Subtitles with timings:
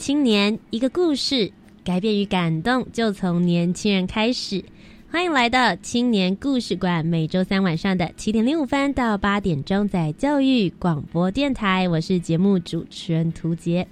[0.00, 1.52] 青年，一个故事，
[1.84, 4.64] 改变与感动就从年轻人开始。
[5.10, 13.86] 欢迎来到青年故事馆，每周三晚上的七点零五分到八点钟，在教育广播电台，我是节目主持人涂杰。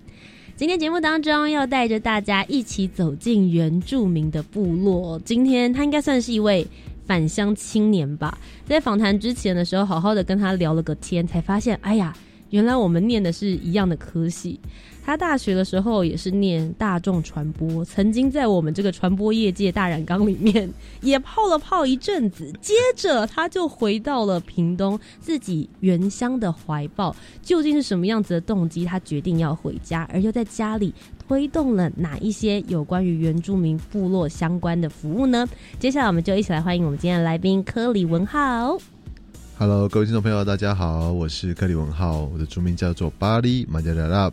[0.57, 5.21] 今天节目当中要带着大家一起走进原住民的部落。
[5.27, 6.67] 今天他应该算是一位
[7.05, 8.39] 返乡青年吧。
[8.65, 12.17] 在访谈之前的时候，好好的跟他聊了个天，才发现，哎呀，
[12.49, 14.59] 原来我们念的是一样的科系。
[15.09, 27.17] 他大学的时候也是念大众传播，曾经在我们这个传播业界大染缸里面也泡了泡一阵子，接着他就回到了屏东自己原乡的怀抱。
[27.41, 30.93] 究竟是什么样子的动机，他决定要回家，而又在家里
[31.27, 35.49] 推动了哪一些有关于原住民部落相关的服务呢？
[35.79, 38.77] 接下来我们就一起来欢迎我们今天的来宾科里文浩。
[39.57, 44.31] Hello，各位听众朋友，大家好，我是科里文浩，我的族名叫做巴黎马加拉拉。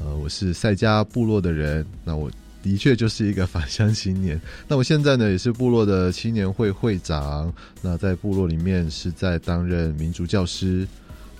[0.00, 2.30] 呃，我是赛迦部落的人，那我
[2.62, 4.40] 的确就是一个返乡青年。
[4.68, 7.52] 那我现在呢，也是部落的青年会会长。
[7.82, 10.86] 那在部落里面是在担任民族教师。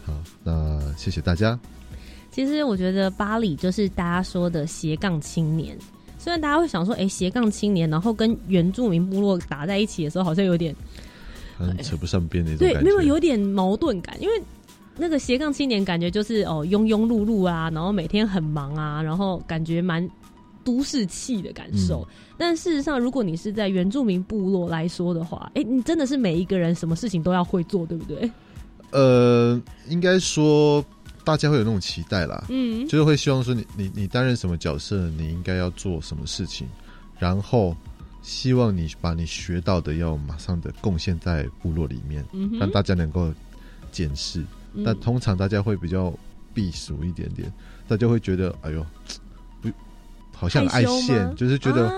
[0.04, 1.58] 好，那谢谢大家。
[2.32, 5.76] 其实我觉得巴黎就是大家说的斜杠青年。
[6.18, 10.74] 虽然大家会想说，哎，斜杠青年，然后跟原住民部落打在一起的时候，好像有点
[11.82, 14.42] 扯不上边那种对，没有有点矛盾感，因为。
[14.98, 20.06] 那个斜杠青年感觉就是哦庸庸碌碌啊，然后每天很忙啊，然后感觉蛮
[20.64, 22.06] 都市气的感受。
[22.36, 28.30] 但事实上，如果你是在原住民部落来说的话，哎，你真的是每一个人什么事情都要会做，对不对？
[28.90, 30.84] 呃，应该说
[31.24, 36.66] 大家会有那种期待啦，嗯，就是会希望说你你你担任什么角色，你应该要做什么事情，
[37.18, 37.76] 然后
[38.22, 43.32] 希望你把你学到的要马上的贡献在部落里面，嗯让大家能够
[43.90, 44.44] 检视。
[44.84, 46.12] 但通常大家会比较
[46.54, 47.52] 避暑一点点，
[47.86, 48.84] 大家会觉得哎呦，
[49.60, 49.68] 不，
[50.32, 51.88] 好像爱现，就是觉得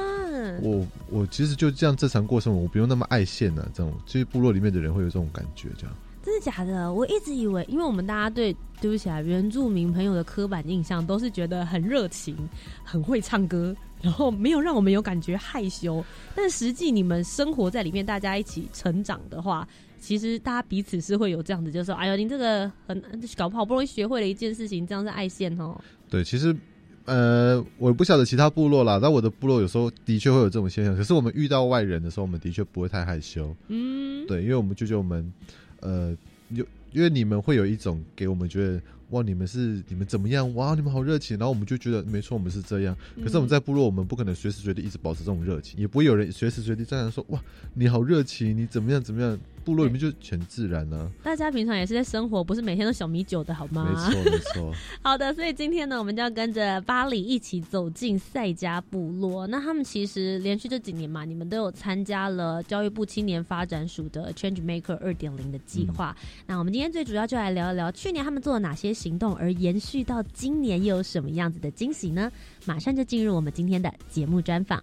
[0.63, 3.69] 我我其实就这样正常过生活，我不用那么爱现呢。
[3.75, 6.93] 这种其实部落里面的人会有这种感觉，这样真的假的？
[6.93, 12.37] 我一直以为，因为我们大家对对不起啊，原住民朋友的刻板印象都是觉得很热情，
[12.85, 16.05] 很会唱歌，然后没有让我们有感觉害羞。
[16.35, 19.67] 但实际你们生活在里面，大家一起成长的话。
[20.01, 23.01] 其实大家彼此是会有这样子，就是说，哎呦，您这个很
[23.37, 25.79] 搞不好不容易学会了一件事情，这样是爱线哦。
[26.09, 26.57] 对，其实
[27.05, 30.97] 呃，我不晓得其他部落啦，但我的部落有时候的确会有这种现象。
[30.97, 33.55] 可是我们遇到外人的时候，我们的确不会太害羞。
[33.69, 35.33] 嗯，对，因为我们就觉得我们
[35.81, 36.17] 呃，
[36.49, 38.81] 有因为你们会有一种给我们觉得。
[39.11, 39.25] 哇！
[39.25, 40.55] 你们是你们怎么样？
[40.55, 40.73] 哇！
[40.77, 42.97] 你们好热情，然后我们就觉得没错，我们是这样。
[43.21, 47.43] 可是我们在部落，我们不可能随时随地一直保持这种热情，也不会有人随时随地这样说：哇，
[47.75, 49.37] 你好热情，你怎么样怎么样？
[49.65, 51.11] 部落里面就全自然呢。
[51.23, 53.89] 大家平常也是在生活，不是每天都小米酒的好吗？
[53.89, 54.75] 没错，没错。
[55.03, 59.47] 好的，所以今天呢，我们就要跟着巴里一起走进赛迦部落。
[59.47, 66.17] 那他们其实连续这几年嘛，你们都有参加了教育部青年发展署的 Change Maker 二点零的计划。
[66.47, 72.31] 那我们今天最主要就来聊一聊去年他们做了哪些行动，而延续到今年又有什么样子的惊喜呢？
[72.65, 74.83] 马上就进入我们今天的节目专访。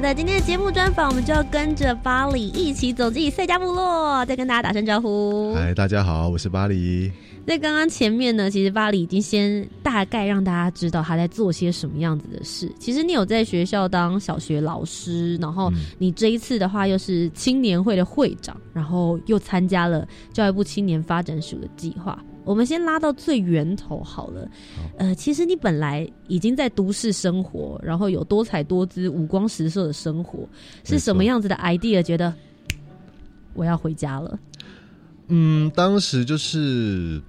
[0.00, 5.52] 好的，今天的节目专访，我们就要跟着巴黎一起走进赛迦部落，再跟大家打声招呼。
[5.52, 7.12] 嗨，大家好，我是巴黎。
[7.46, 12.72] 在刚刚前面呢，其实巴黎已经先大概让大家知道他在做些什么样子的事。
[12.78, 22.18] 其实你有在学校当小学老师，然后你这一次的话又是青年会的会长，然后又参加了教育部青年发展署的计划。
[22.44, 24.50] 我们先拉到最源头好了。
[24.96, 30.48] 呃，其实你本来已经在都市生活，然后有多彩多姿、五光十色的生活，
[30.84, 32.02] 是什么样子的 idea？
[32.02, 32.34] 觉得
[33.54, 34.38] 我要回家了。
[35.28, 37.22] 嗯，当时就是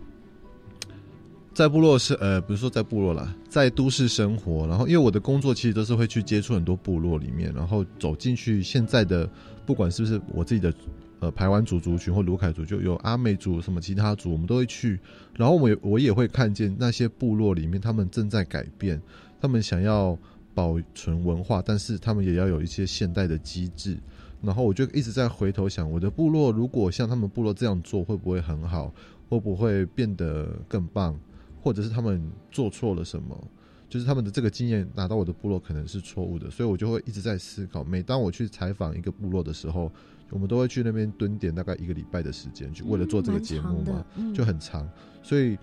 [1.54, 9.30] 在部落是呃，比如说在部落啦，在都市生活，然后因为我的工作其实都是会去接触很多部落里面，然后走进去现在的
[9.66, 10.74] 不管是不是我自己的。
[11.22, 15.00] 呃，排湾族族群或卢凯族就有阿美族什么其他族，我们都会去。
[15.36, 19.00] 然后我也我也会看见那些部落里面，他们正在改变，
[19.40, 20.18] 他们想要
[20.56, 23.96] 保存文化，但是他们也要有一些现代的机制。
[24.42, 28.92] 然后我就一直在回头想，我的部落如果像他们部落这样做，会不会很好？
[29.30, 31.16] 会不会变得更棒？
[31.62, 32.20] 或者是他们
[32.50, 33.48] 做错了什么？
[33.88, 37.84] 就是他们的这个经验拿到我的部落可能是错误的，所以我就会一直在思考。
[37.84, 39.92] 每当我去采访一个部落的时候，
[40.32, 44.90] 我们都会去那边蹲点，大概一个礼拜的时间，去为了做这个节目嘛，就很长。
[45.22, 45.58] 所以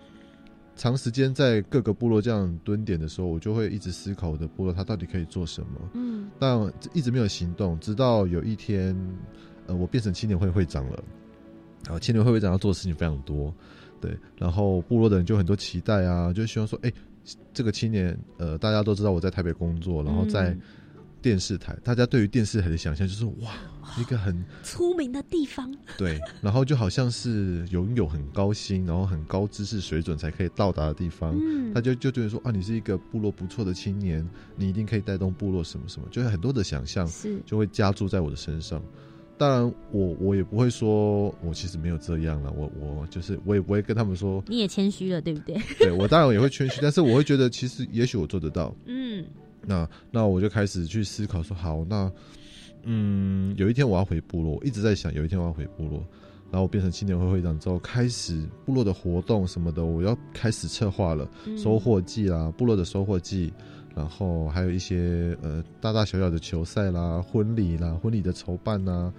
[0.77, 5.91] 长时间在各个部落这样蹲点的时候，我就会一直思考我的部落它到底可以做什么。
[5.95, 8.95] 嗯，但一直没有行动，直到有一天，
[9.67, 11.03] 呃，我变成青年会会长了。
[11.85, 13.53] 然后青年会会长要做的事情非常多，
[14.01, 16.93] 对，然后部落的人就很多期待啊，就希望说，哎，
[17.55, 20.57] 这个青年，呃，大家都知道我在台北工作，然后在。
[21.21, 23.55] 电视台，大家对于电视台的想象就是哇，
[23.99, 25.75] 一个很出名的地方。
[25.97, 31.35] 对，然后就好像是拥有很高薪，然后很高知识水准才可以到达的地方。
[31.35, 34.27] 嗯，他就就觉得说啊，你是一个部落不错的青年，
[34.57, 38.83] 你一定可以带动部落什么什么，就是很多的想象是就会加注在我的身上。
[39.37, 45.61] 当然，我我也不会说我其实没有这样了，我我就是我也不会跟他们说你也谦虚了，对不对？
[45.79, 48.75] 对我当然也会谦虚，但是我会觉得其实也许我做得到。
[48.87, 49.25] 嗯。
[49.67, 52.11] 那那我就开始去思考说好那
[52.85, 55.99] 嗯有一天我要回部落，我一直在想有一天我要回部落，
[56.51, 63.53] 然后我变成青年会会长之后，开始部落的活动什么的，我要开始策划了收获季啦，部落的收获季，
[63.95, 69.13] 然后还有一些呃大大小小的球赛啦、婚礼啦、婚礼的筹办呐。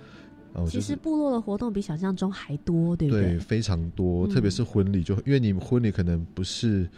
[0.67, 3.23] 其实部落的活动比想象中还多，对不对？
[3.23, 6.89] 对，非常多，特别是婚礼，就因为你们婚礼可能不是。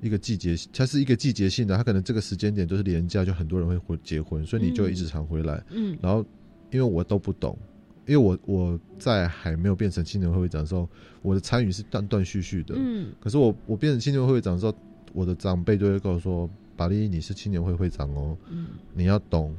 [0.00, 5.62] 一个季节，它是一个季节性的，它可能这个时间点都是廉价，就很多人会回结婚，所以你就一直常回来。
[5.70, 6.24] 嗯，然后
[6.70, 7.58] 因为我都不懂，
[8.06, 10.88] 因为我我在还没有变成青年会会长的时候，
[11.22, 12.74] 我的参与是断断续续的。
[12.78, 14.74] 嗯，可是我我变成青年会会长的时候，
[15.12, 19.54] 我的长辈就会跟我说：“巴利，你是青年会会长哦，嗯，你要懂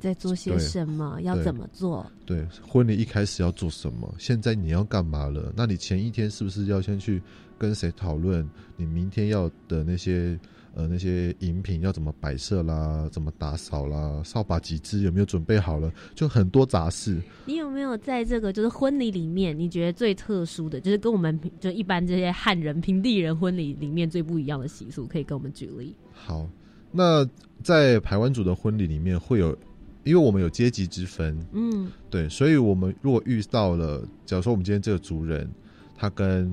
[0.00, 2.04] 在做些什么，要怎么做。
[2.24, 4.14] 对，婚礼一开始要做什么？
[4.18, 5.52] 现在你要干嘛了？
[5.56, 7.20] 那你前一天是不是要先去？”
[7.62, 8.44] 跟谁讨论？
[8.76, 10.36] 你明天要的那些
[10.74, 13.08] 呃那些饮品要怎么摆设啦？
[13.12, 14.20] 怎么打扫啦？
[14.24, 15.92] 扫把几支有没有准备好了？
[16.12, 17.22] 就很多杂事。
[17.46, 25.94] 你有没有在这个就是婚礼里面，你觉得最特殊的就是跟我们就一般这些汉人平地人婚礼里面最不一样的习俗，可以跟我们举例？
[26.12, 26.50] 好，
[26.90, 27.24] 那
[27.62, 29.56] 在台湾族的婚礼里面会有，
[30.02, 35.48] 因为我们有阶级之分，嗯，对，所以我们如果遇到了，假如说我们今天这个族人，
[35.96, 36.52] 他跟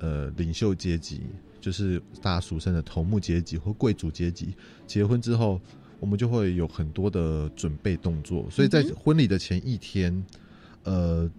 [0.00, 1.20] 呃，领袖阶级
[1.60, 4.54] 就是大家俗称的头目阶级或贵族阶级，
[4.86, 5.60] 结婚之后，
[6.00, 8.48] 我们就会有很多的准备动作。
[8.50, 10.24] 所以在婚礼的前一天，
[10.84, 11.30] 呃，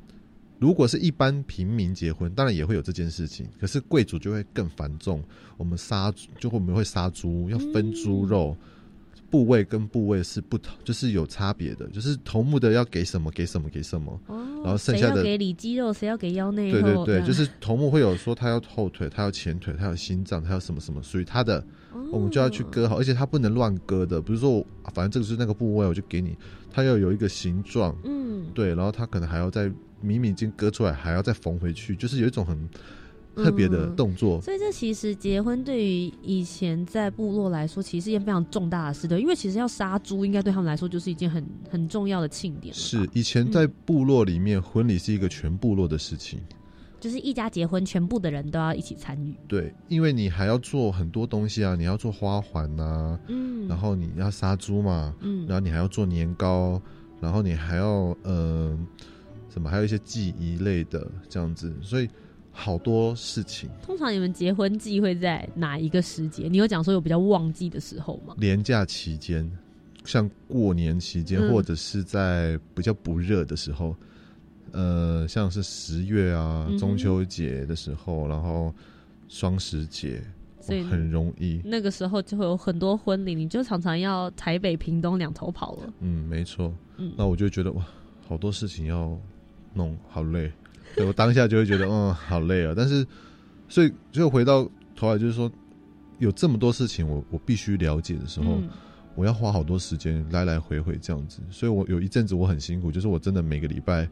[0.60, 5.24] 如果是一般平民结婚，当然也会有这件事情，可是贵族就会更繁重。
[5.57, 8.56] 我们杀，就会我们会杀猪，要分猪肉。
[9.31, 11.88] 部位跟部位是不同，就是有差别的。
[11.88, 16.69] 就是头目的要给什么给什么给什么，然后剩下的给里肌肉，谁要给腰内？
[16.69, 21.66] 对对对，就是头目会有说他要后腿，他要前腿，他要心脏，他要什么什么所以他的，
[22.11, 24.21] 我们就要去割好，而且他不能乱割的。
[24.21, 26.38] 比如说，反正这个是那个部位，我就给你，
[26.69, 29.71] 他要有一个形状，嗯，对，然后他可能还要再
[30.02, 32.69] 明明已经割出来，还要再缝回去，就是有一种很。
[33.33, 39.19] 特别的动作，所以这其实结婚对于以前在部落来说，其实是一件非常重大的事的。
[39.19, 42.73] 因为其实要杀猪，应该对他们来说就是一件很很重要的庆典。
[42.73, 46.42] 是以前在部落里面，婚礼是一个全部落的事情，
[47.00, 49.33] 就是一家结婚，全部的人都要一起参与。
[49.47, 56.81] 对，因为你还要做很多东西啊，你要做花环呐，嗯，然后你要杀猪嘛，嗯，然后你还要做年糕，
[57.21, 58.78] 然后你还要呃
[59.50, 62.09] 什么，还有一些祭仪类的这样子，所以。
[62.52, 63.70] 好多事情。
[63.81, 66.48] 通常你们结婚季会在哪一个时节？
[66.50, 68.36] 你有讲说有比较旺季的时候吗？
[68.38, 69.50] 年假期间，
[70.06, 73.96] 像过年期间，或者是在比较不热的时候，
[74.72, 78.74] 呃，像是十月啊，中秋节的时候，然后
[79.30, 80.22] 双十节，
[80.60, 81.62] 所以很容易。
[81.64, 85.94] 那个时候就会有很多婚礼，你就常常要台北、屏东两头跑了。
[86.00, 86.74] 嗯，没错。
[86.98, 87.86] 嗯，那我就觉得哇，
[88.28, 89.18] 好多事情要
[89.74, 90.52] 弄，好累。
[90.95, 92.74] 对我当下就会觉得，嗯，好累啊。
[92.76, 93.06] 但是
[93.69, 95.52] 所以就回到头来，就是说
[96.19, 98.62] 有这么多事情，我我必须了解的时候，
[99.16, 101.40] 我要花好多时间来来回回这样子。
[101.50, 104.07] 所以我有一阵子我很辛苦，就是我真的每个礼拜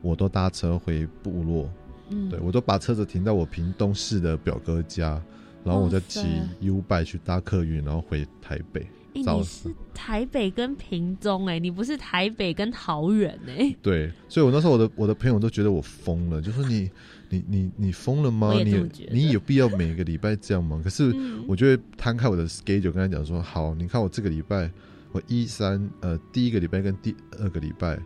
[0.00, 1.70] 我都搭车回部落，
[2.08, 5.22] 嗯，对我都把车子停在我屏东市的表哥家，
[5.64, 6.26] 然后我再骑
[6.60, 8.86] U 拜去搭客运，然后回台北。
[9.12, 13.74] 你是台北跟屏东哎，你不是台北跟桃园哎。
[13.82, 16.90] 对，所以我那时候我的我的朋友都觉得我疯了，就说你
[17.28, 18.52] 你你你疯了吗？
[18.54, 20.80] 你你有必要每个礼拜这样吗？
[20.84, 21.14] 可是
[21.46, 24.70] 我就会摊开我的 schedule 跟他讲说，好，你看我这个礼拜
[25.12, 27.98] 我一三呃第一个礼拜跟第二个礼拜。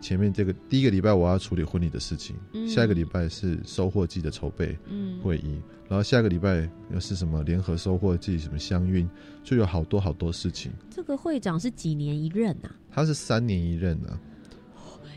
[0.00, 2.36] 前面这个第一个礼拜我要处理婚礼的事情，
[2.68, 4.78] 下一个礼拜是收获季的筹备
[5.22, 9.08] 会议，然后下个礼拜又是什么联合收获季什么相运，
[9.42, 10.70] 就有好多好多事情。
[10.88, 12.70] 这个会长是几年一任啊？
[12.90, 14.18] 他是三年一任啊，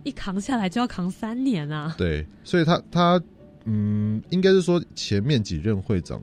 [0.04, 1.94] 一扛下来就要扛三年啊。
[1.98, 3.22] 对，所以他他
[3.66, 6.22] 嗯，应该是说前面几任会长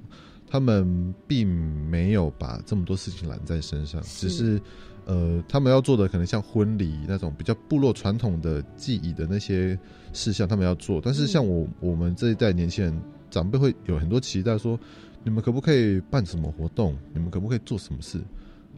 [0.51, 1.47] 他们并
[1.89, 4.61] 没有把这么多事情揽在身上，只是。
[5.09, 9.77] 呃，他们要做的可能像婚礼那种比较部落传统的记忆的那些
[10.13, 11.01] 事项，他们要做。
[11.03, 12.95] 但是像我我们这一代年轻人
[13.31, 14.79] 长辈会有很多期待，说
[15.25, 16.95] 你们可不可以办什么活动？
[17.15, 18.21] 你们可不可以做什么事？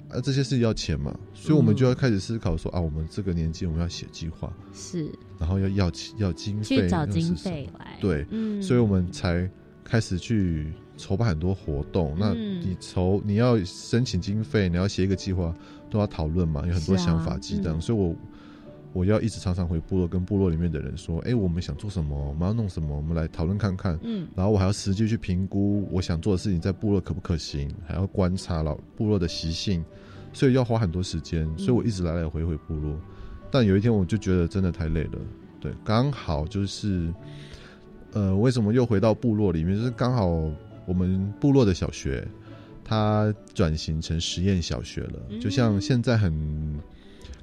[0.08, 9.50] 啊，这些事要钱嘛，所以我们就要开始思考说啊，我们这个年纪我们要写计划，是，然后要要要经费，去找经费来，对，嗯，所以我们才
[9.82, 12.16] 开始去筹办很多活动。
[12.16, 15.52] 那你筹你要申请经费，你要写一个计划。
[15.90, 18.14] 都要讨论嘛，有很多想法激荡，所以我
[18.92, 23.98] 我要一直常常回部落，跟部落里面的人说，哎，我们想做什么，我们要弄什么，我们来讨论看看。
[24.02, 29.84] 嗯，然后我还要实际去评估我想做的事情在部落可不可行，还要观察老部落的习性，
[30.32, 31.46] 所以要花很多时间。
[31.58, 32.96] 所以我一直来来回回部落，
[33.50, 35.18] 但有一天我就觉得真的太累了。
[35.60, 37.12] 对，刚好就是，
[38.12, 39.76] 呃，为什么又回到部落里面？
[39.76, 40.26] 就是刚好
[40.86, 42.26] 我们部落的小学。
[42.90, 46.80] 它转型成实验小学了，就像现在很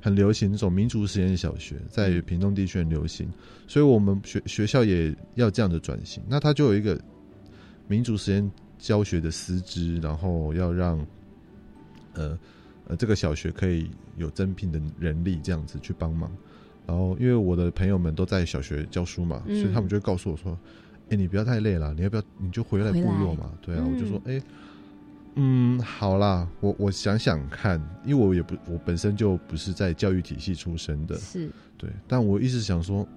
[0.02, 3.30] 很流行这种民族实验小学，在屏东地区很流行，
[3.66, 6.22] 所以我们学学校也要这样的转型。
[6.28, 7.00] 那它就有一个
[7.88, 11.00] 民族实验教学的师资，然后要让
[12.16, 12.38] 呃
[12.90, 16.30] 呃这个小学可以有增聘的人力，这样子去帮忙。
[16.86, 20.60] 然后因为我的朋友们都在小学教书嘛，所以他们就会告诉我说
[21.08, 24.42] ：“哎，你不要太累了，你要不要你就回来部落嘛？”对啊，我就说：“哎。”
[25.40, 33.08] 嗯，好啦，我我想想看，因为我也不，我本身就不是在教育体系出身的，是对，但我一直想说，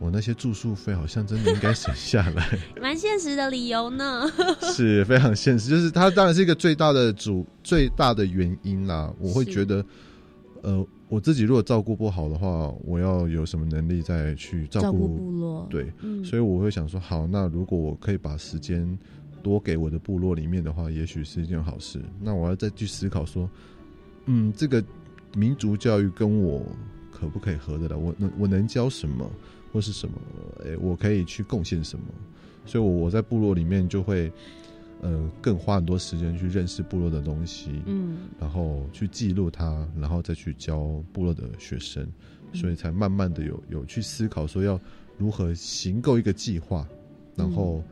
[0.00, 4.28] 我那些住宿费好像真的应该省下来， 蛮现实的理由呢，
[4.74, 9.12] 是非常现实，就是它当然是一个最大的主最大的原因啦。
[9.20, 9.84] 我会觉得，
[10.62, 15.68] 呃，我自己如果照顾不好的话，我要有什么能力再去照顾部落？
[15.70, 15.92] 对，
[16.24, 18.98] 所以我会想说，好，那如果我可以把时间。
[19.42, 22.00] 多给我的部落里面的话，也许是一件好事。
[22.20, 23.48] 那我要再去思考说，
[24.26, 24.84] 嗯，这个
[25.34, 26.64] 民族教育跟我
[27.10, 27.96] 可不可以合得来？
[27.96, 29.30] 我能我能教什么，
[29.72, 30.14] 或是什么？
[30.64, 32.04] 诶，我可以去贡献什么？
[32.64, 34.30] 所以，我我在部落里面就会，
[35.00, 42.06] 呃，更花很多时间去认识部落的东西，嗯，然后去记录它，然后再去教部落的学生，
[42.52, 44.78] 所以才慢慢的有有去思考说要
[45.16, 46.86] 如何行构一个计划，
[47.34, 47.82] 然后。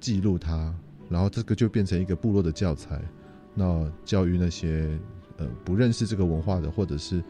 [0.00, 0.74] 记录它，
[1.08, 3.00] 然后这个就变成一个部落的教材，
[3.54, 4.98] 那教育那些
[5.36, 7.22] 呃不认识这个文化的或者是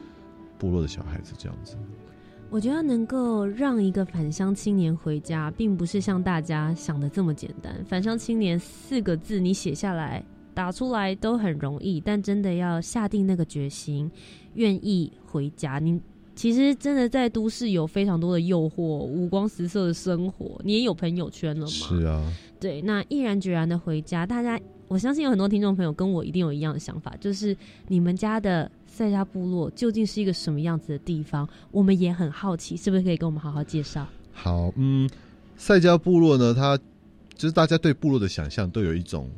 [0.59, 1.77] 部落的小孩子这样子。
[2.49, 7.85] 我觉得能够让一个返乡青年回家，并不是像大家想的这么简单。
[7.85, 14.11] 返乡青年四个字，你写下来打出来都很容易，但真的要下定那个决心，
[14.55, 16.01] 愿意回家，你。
[16.37, 21.73] 其实真的在都市有非常多的诱惑，五光十色的生活，你也有朋友圈了吗？
[21.73, 22.23] 是啊，
[22.61, 27.57] 对，那毅然决然的回家，大家我相信有很多听众朋友跟我一定有一样的想法，就是
[27.89, 31.49] 你们家的赛家部落究竟是一个什么样子的地方？
[31.71, 34.07] 我们也很好奇，是不是可以跟我们好好介绍？
[34.33, 35.09] 好，嗯，
[35.57, 36.79] 赛家部落呢，它
[37.35, 39.31] 就是大家对部落的想象都有一种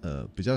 [0.00, 0.56] 呃比较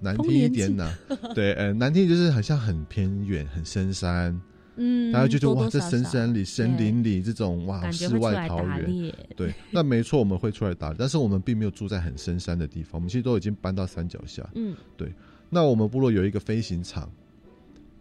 [0.00, 0.90] 难听一点呢，
[1.34, 4.40] 对，呃，难听就是好像很偏远、很深山。
[4.78, 14.48] 嗯，大家就觉得哇，这深山里、森林里这种哇，世外桃源，对，那没错，我们会出来打，但是我们并没有住在很深山的地方，我们其实都已经搬到山脚下。
[14.54, 15.12] 嗯，对。
[15.50, 17.10] 那我们部落有一个飞行场，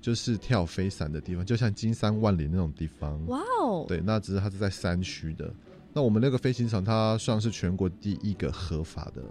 [0.02, 3.26] 就是跳飞伞的地方，就像金山万里那种地方。
[3.28, 5.54] 哇哦，对，那只是它是在山区的。
[5.94, 9.24] 那我们那个飞行场，它算是全国第一个合法的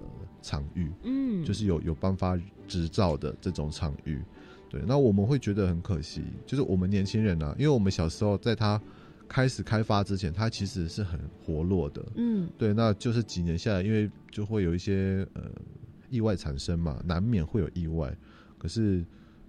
[0.43, 2.37] 场域，嗯，就是有有颁发
[2.67, 4.21] 执照的这种场域。
[4.76, 8.80] 对，那我们会觉得很可惜，就是我们年轻人呢，因为我们小时候在他
[9.26, 12.04] 开始开发之前，它其实是很活络的。
[12.16, 15.42] 嗯，对，那就是几年下来，因为就会有一些呃
[16.11, 18.14] 意外产生嘛，难免会有意外。
[18.59, 19.02] 可是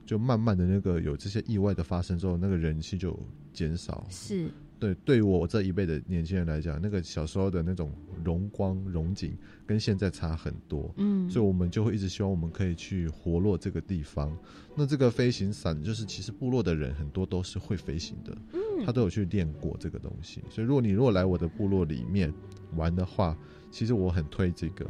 [0.06, 3.20] 就慢慢的那个有这些意外的发生之后，那个人气就
[3.52, 4.08] 减少。
[4.10, 4.50] 是。
[4.80, 7.92] 对，对于我这一辈的年轻人来讲，那个小时候的那种
[8.24, 9.36] 荣光荣景，
[9.68, 10.92] 跟现在差很多。
[10.96, 14.36] 嗯，所以我们就会一直希望我们可以去活络这个地方。
[14.76, 20.42] 那这个飞行伞，就是其实部落的人很多都是会飞行的，嗯，他都有去练过这个东西。
[20.50, 22.34] 所以如果你如果来我的部落里面
[22.76, 23.38] 玩的话，
[23.70, 24.88] 其实我很推这个。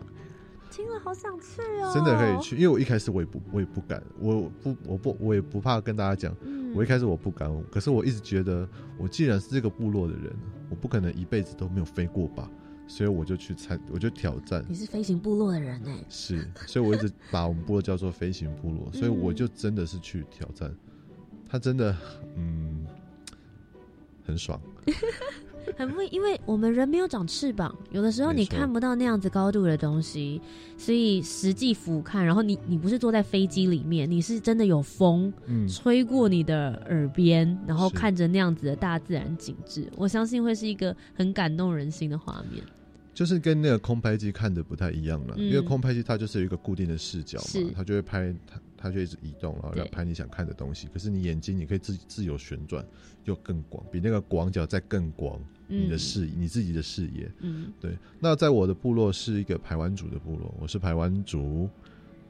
[0.69, 1.91] 听了好想去哦！
[1.93, 6.35] 真的可以去，因为我一开始我也不我也不敢，我不我不我也不怕跟大家讲。
[6.75, 8.67] 我一开始我不敢，可是我一直觉得，
[8.97, 10.35] 我既然是这个部落的人，
[10.69, 12.51] 我不可能一辈子都没有飞过吧，
[12.87, 14.63] 所以我就去参，我就挑战。
[14.67, 20.73] 你是飞行部落的人哎，是，所以我一直把我们部落叫做飞行部落， 所以我就真的是去挑战。
[21.49, 21.95] 他真的，
[22.35, 22.85] 嗯，
[24.25, 24.59] 很爽。
[25.77, 30.41] 很不，因为我们人没有长翅膀，有的时候你看不到那样子高度的东西，
[30.77, 42.63] 所以实际俯瞰，然后你你不是坐在飞机里面，你是真的有风嗯吹过你的耳边，然后看着那样子的大自然景致，我相信会是一个很感动人心的画面。
[43.17, 48.59] 就是跟那个空拍机看的不太一样了，因为空拍机它就是有一个固定的视角嘛，它就会拍它。
[48.79, 50.87] 它就一直移动，然后要拍你想看的东西。
[50.93, 52.85] 可是你眼睛你可以自自由旋转，
[53.23, 55.41] 又更广，比那个广角再更广。
[55.67, 57.27] 你的视野，你自己的视野。
[57.39, 57.97] 嗯，对。
[58.19, 61.67] 那在我的部落是一个排湾族的部落，我是排湾族。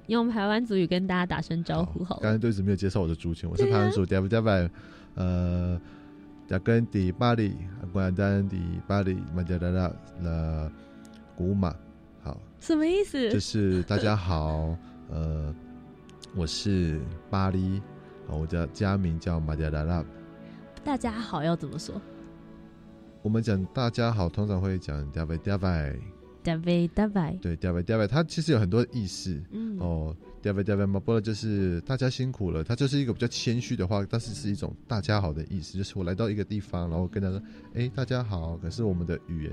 [0.08, 2.18] 用排湾族语跟大家打声招呼好。
[2.22, 4.72] 刚才对子没有介绍我的族群，我是排湾族 d a v d a
[5.16, 5.82] 呃，
[6.48, 7.58] 加根迪巴里，
[7.92, 10.72] 关丹迪巴黎，马加达拉了
[11.36, 11.76] 古马。
[12.22, 13.30] 好，什么意思？
[13.30, 14.76] 就是大家好，
[15.10, 15.54] 呃。
[16.36, 17.00] 我是
[17.32, 17.82] 巴黎，
[18.28, 20.06] 我叫家名叫马加达拉。
[20.84, 22.00] 大家好，要怎么说？
[23.24, 26.00] 我们讲大家好，通常会讲 “david david
[26.44, 27.40] david david”。
[27.40, 29.42] 对，“david david”，它其实有很多意思。
[29.52, 32.64] 嗯，哦，“david david” 嘛，不就是大家辛苦了？
[32.64, 35.78] 它就是一个比较谦虚的话，但是是一种大家好的意思。
[35.78, 37.42] 就是我来到一个地方，然后跟他说
[37.76, 39.52] ：“哎，大家好。”可是我们的语言。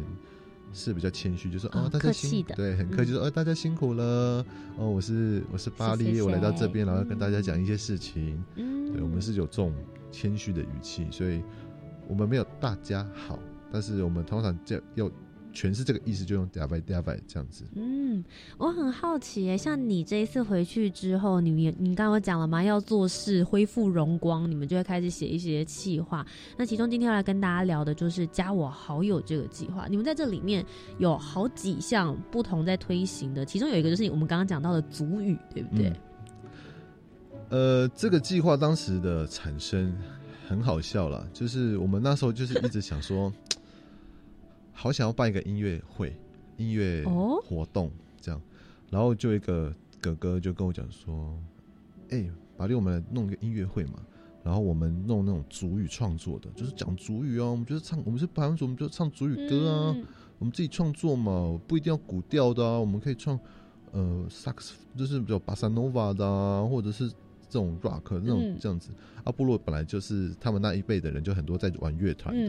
[0.77, 4.45] 是比较谦虚，就说哦，大家辛对，很客气，说哦，大家辛苦了。
[4.77, 8.43] 哦，我是我是巴黎，我来到这边，然后跟大家讲一些事情。
[8.57, 9.73] 嗯，对，我们是有这种
[10.11, 11.41] 谦虚的语气，所以
[12.09, 13.39] 我们没有大家好，
[13.71, 15.09] 但是我们通常叫要。
[15.55, 17.65] 全是这个意思，就用 d a v i d d a v i 这样子。
[17.77, 18.23] 嗯，
[18.59, 22.63] 我很好奇诶，像你这一次回去之后，你你你刚刚讲了吗？
[22.63, 26.27] 要做事恢复荣光，你们就会开始写一些计划。
[26.59, 29.87] 那其中今天要来跟大家聊的就是加我好友这个计划。
[29.89, 30.67] 你们在这里面
[30.99, 35.93] 有好几项不同在推行的，其中有一个就是我们刚刚讲到的足语，对不对？
[37.51, 39.97] 呃，这个计划当时的产生
[40.49, 43.33] 很好笑了，就是我们那时候就是一直想说。
[44.75, 46.15] 好想要办一个音乐会、
[46.59, 47.03] 音乐
[47.43, 48.41] 活动这样，
[48.91, 51.39] 然后就一个哥哥就跟我讲说
[52.11, 53.95] ：“哎，宝莉，我们来弄一个音乐会嘛。
[54.43, 57.53] 然后我们弄那种主语创作的，就是讲主语哦。
[57.53, 59.97] 我们就是唱，我们是排湾族，我们就唱主语歌啊。
[60.39, 62.79] 我们自己创作嘛，不一定要古调的啊。
[62.79, 63.41] 我们可以唱
[63.93, 68.91] 呃萨克斯，就是比较巴萨诺瓦的啊，或者是这种 rock 那种这样子。
[69.23, 72.49] 阿波罗本来就是他们那一辈的人，就很多在玩乐团的，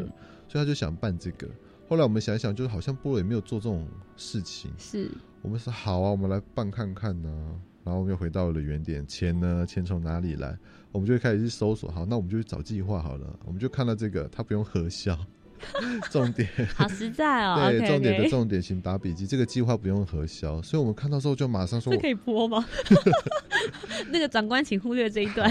[0.49, 1.47] 所以他就想办这个。”
[1.87, 4.71] 后来我们想想，就是好像菠萝也没有做这种事情。
[4.77, 5.09] 是
[5.41, 7.29] 我们说好啊，我们来办看看呢。
[7.83, 9.63] 然后我们又回到了原点，钱呢？
[9.63, 10.57] 钱从哪里来？
[10.91, 11.91] 我们就开始去搜索。
[11.91, 13.39] 好，那我们就去找计划好了。
[13.45, 15.15] 我们就看到这个，它不用核销，
[16.09, 17.69] 重点好实在哦。
[17.69, 19.27] 对，重点的重点，请打笔记。
[19.27, 22.65] 这个计划不用核销，所以我们看到之后就马上说：这可以播吗？
[24.09, 25.47] 那个长官，请忽略这一段。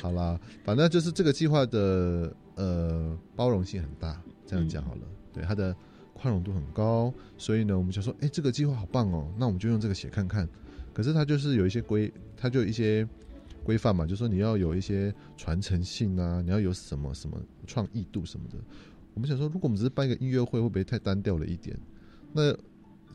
[0.00, 5.00] 好啦，反正就是这个计划的呃包容性很大，这样讲好了。
[5.34, 5.76] 对它的
[6.14, 10.48] 宽容度很高，所以呢，我们就说，哎，这个计划好棒哦，那我们就用这个写看看。
[10.92, 13.06] 可是它就是有一些规，它就有一些
[13.64, 18.56] 规范嘛，就说你要有一些传承性啊，你要有什么什么创意度什么的。
[19.12, 21.76] 我们想说，如果我们只是办一个音乐会，会不会太单调了一点？
[22.32, 22.56] 那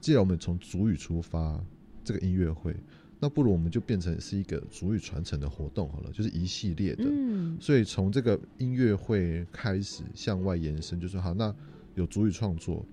[0.01, 1.57] 既然我们从主语出发，
[2.03, 2.75] 这个音乐会，
[3.17, 7.05] 那不如我们就变成是一个主语传承的活动好了，就是一系列的。
[7.07, 7.57] 嗯。
[7.61, 11.55] 所以从这个音乐会开始向外延伸，就说好那。
[11.99, 12.85] 有主语创作，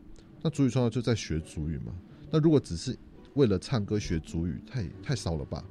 [0.43, 1.95] 那主语创作就在学主语嘛？
[2.29, 2.99] 那如果只是
[3.35, 5.65] 为了唱歌学主语，太太少了吧？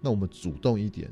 [0.00, 1.10] 那我们主动一点，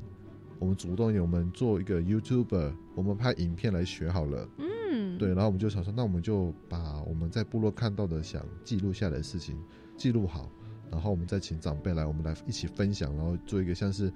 [0.60, 4.48] 我们主动一点，我们做一个 YouTuber，我们拍影片来学好了。
[4.58, 9.58] 嗯，对，然后我们就想说，那我们就把我们在部落看到的、想记录下来的事情
[9.96, 10.48] 记录好，
[10.92, 14.12] 然后我们再请长辈来，我们来一起分享，然后做一个像是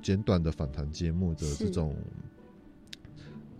[0.00, 1.94] 简短的访谈节目的这种。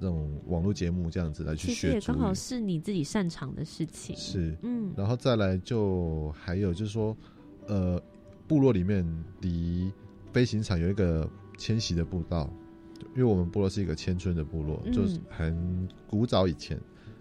[0.03, 1.93] 那种网络节目这样子来去学。
[1.93, 4.17] 也刚好是你自己擅长的事情。
[4.17, 7.17] 是，嗯，然后再来就还有就是说，
[7.69, 8.03] 呃，
[8.49, 9.07] 部落里面
[9.41, 9.93] 离
[10.33, 12.53] 飞行场有一个迁徙的步道，
[13.15, 16.77] 因为我们部落是一个迁村的部落，就是很古早以前。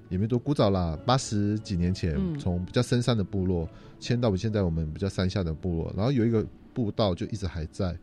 [0.09, 3.65] 也没多古早啦，八十几年前从比较深山的部落
[3.97, 7.97] 迁到现在我们比较山下的部落，然后有一个步道就一直还在，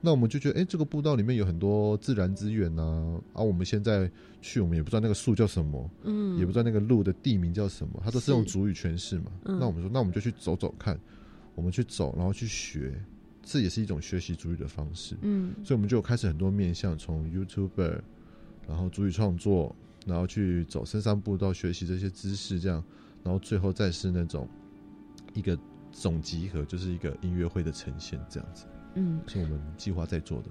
[0.00, 10.98] 那我们就觉得，哎，这个步道里面有很多自然资源呐，啊，我们现在去，我们也不知道那个树叫什么，嗯，也不知道那个路的地名叫什么，它都是用主语诠释嘛，那我们说，那我们就去走走看，
[11.54, 12.94] 我们去走，然后去学，
[13.42, 18.00] 这也是一种学习主语的方式，嗯，所以我们就开始很多面向，从 YouTuber，
[18.66, 19.74] 然后主语创作。
[20.06, 22.82] 然后去走深山步道学习这些知识，这样，
[23.22, 24.48] 然后最后再是那种
[25.34, 25.58] 一个
[25.92, 28.64] 总集合，就是一个音乐会的呈现，这样子，
[28.98, 30.48] 嗯，是我们计划在做的。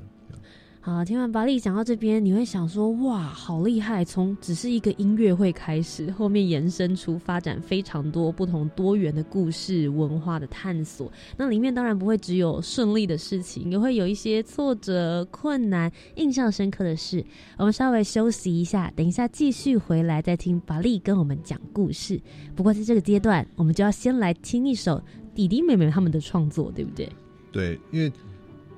[0.80, 4.06] 好，听完巴利讲到这边，你会想说，哇，好厉害！
[4.06, 11.12] 从只是一个音乐会开始，后面延伸出发展非常多不同多元的故事、文化的探索。
[11.36, 17.22] 那里面当然不会只有顺利的事情，也会有一些挫折、困难、印象深刻的事。
[17.58, 22.18] 我们稍微休息一下，等一下继续回来再听巴利跟我们讲故事。
[22.56, 25.04] 不过在这个阶段，我们就要先来听一首
[25.36, 27.12] 弟弟妹妹他们的创作，对不对？
[27.52, 28.10] 对，因为。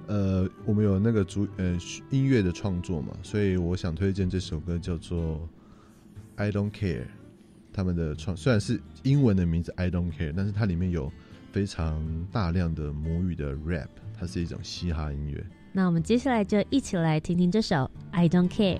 [0.09, 1.77] 呃，我们有那个主呃
[2.09, 5.35] 音乐的创作嘛，所以我想推荐这首歌叫做
[6.35, 7.01] 《I Don't Care》，
[7.71, 11.11] 他们的创虽然是英文的名字《I Don't Care》，但是它里面有
[11.51, 15.45] 非常大量的母语的 rap，它是一种嘻哈音乐。
[15.71, 17.75] 那我们接下来就一起来听听这首
[18.09, 18.79] 《I Don't Care》。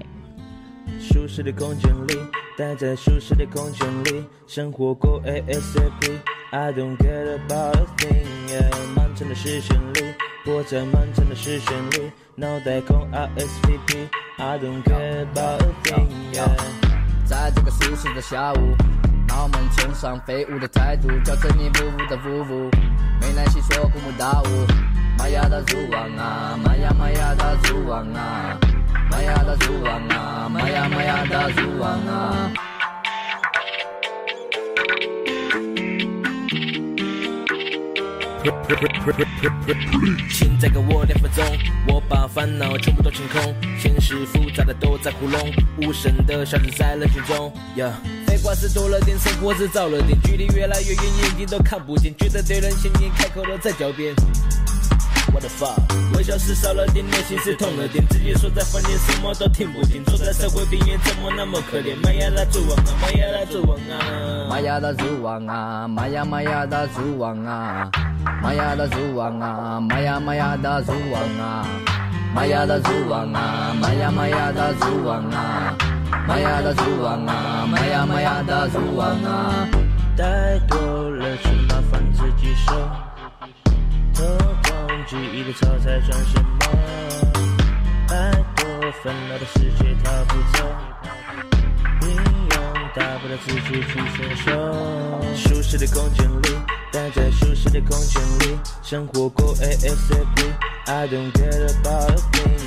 [0.99, 2.15] 舒适的空间里，
[2.59, 10.03] 待在舒适的空间里，生活过 ASAP，I don't care about a thing，满城的视线里。
[10.43, 16.09] 活在漫长的视线里，脑袋空 RSVP，I don't care about a thing。
[17.23, 18.75] 在这个舒适的下午，
[19.25, 22.69] 脑门冲上飞舞的态度，叫着你服的服务，
[23.21, 24.47] 没耐心说古木大舞，
[25.17, 28.59] 玛雅的主王啊，玛雅玛雅的主王啊，
[29.09, 32.51] 玛雅的主王啊，玛雅玛雅的主王啊。
[40.29, 41.43] 请再给我两分钟，
[41.87, 43.55] 我把烦恼全部都清空。
[43.77, 45.39] 现实复杂的都在糊弄，
[45.81, 47.51] 无声的消失在人群中。
[48.27, 54.13] 废话是多了点，生活是少了点，距离越来越远，眼睛都看不见，觉得对人显眼，开口都在狡辩。
[55.31, 55.77] What the fuck？
[56.17, 61.95] 微笑是少了点，内心是痛了点，自己说在房间，什么都听不见，坐在社会边缘，怎么那么可怜？
[62.03, 67.89] 玛雅的主王啊，玛雅的主王啊，玛雅的主王啊，玛雅玛雅的主王啊，
[68.41, 71.65] 玛雅的主王啊，玛雅玛雅的主王啊，
[72.33, 75.75] 玛雅的主王啊，玛雅玛雅的主王啊，
[76.27, 79.67] 玛雅的主王啊，玛雅玛雅的主王啊，
[80.17, 80.77] 太多
[81.11, 82.73] 了，去麻烦自己收。
[85.09, 86.59] 记忆的超才算什么？
[88.07, 88.63] 太多
[89.03, 90.57] 烦恼的世界逃不走，
[91.99, 92.15] 平
[92.49, 92.53] 庸
[92.93, 93.97] 大不了自己去承
[94.37, 94.45] 受。
[95.35, 96.55] 舒适的空间里，
[96.91, 102.59] 待在舒适的空间里，生活过 ASAP，I don't care about a thing。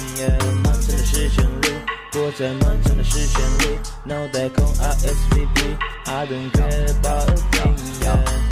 [0.65, 1.69] 漫长的时线里，
[2.11, 8.52] 活在漫长的视线里，脑袋空 RSVP，I don't care about a thing。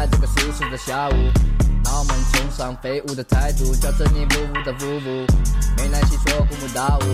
[0.00, 1.12] 在这个舒适的下午。
[1.84, 5.26] 脑门冲上飞舞的态度，叫着你服务的服务，
[5.76, 7.04] 没耐心说古木大舞，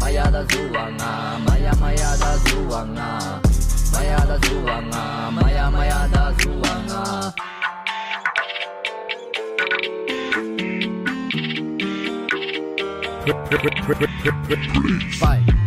[0.00, 3.40] 玛雅的主王啊，玛雅玛雅的主王啊，
[3.92, 7.32] 玛雅的主王啊，玛雅玛雅的主王啊。
[13.26, 13.42] Baik,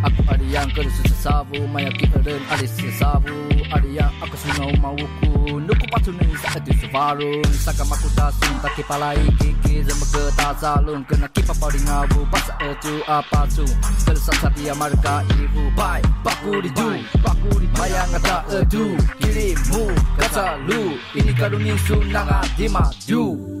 [0.00, 3.36] aku ada yang kerja sesabu Maya kita dan ada sesabu
[3.68, 5.60] Ada yang aku sunau mauku.
[5.60, 10.56] Nuku patu ni saat itu sevarun Saka maku tasun tak kipalai kiki Zama ke tak
[10.56, 12.24] zalun Kena kipa pau di ngabu
[12.64, 13.68] itu apa tu?
[14.08, 15.68] Kalau sasar dia marga ibu.
[15.76, 18.96] Baik, baku di du Baku di Maya ngata edu.
[19.20, 23.60] Kirimu kata lu Ini karuni sunanga di maju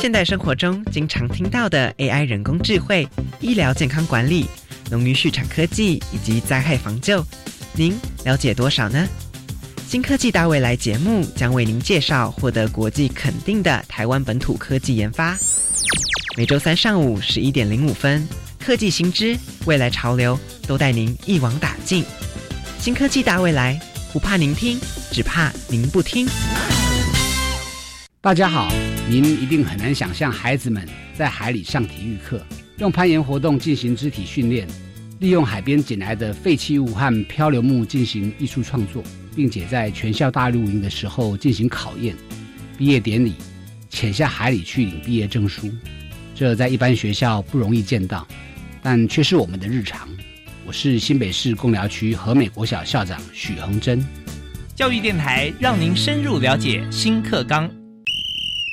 [0.00, 3.04] 现代生活中经常听到的 AI 人工智慧、
[3.40, 4.46] 医疗健康管理、
[4.92, 7.20] 农渔畜产科技以及灾害防救，
[7.72, 9.08] 您了解多少呢？
[9.88, 15.36] 新科技大未来节目将为您介绍获得国际肯定的台湾本土科技研发。
[16.36, 18.24] 每周三上午十一点零五分，
[18.60, 22.04] 科技新知、未来潮流都带您一网打尽。
[22.78, 23.76] 新科技大未来，
[24.12, 24.78] 不怕您听，
[25.10, 26.28] 只怕您不听。
[28.20, 28.68] 大家好，
[29.10, 32.44] 您一定很难想象孩子们在海里上体育课，
[32.76, 34.68] 用攀岩活动进行肢体训练，
[35.18, 39.02] 利用海边捡来的废弃物和漂流木进行艺术创作，
[39.34, 42.14] 并且在全校大露营的时候进行考验，
[42.76, 43.32] 毕业典礼
[43.88, 45.70] 潜下海里去领毕业证书，
[46.34, 48.28] 这在一般学校不容易见到，
[48.82, 50.06] 但却是我们的日常。
[50.66, 54.06] 我是新北市贡寮区和美国小校长许恒珍。
[54.74, 57.70] 教育电台让您深入了解新课纲。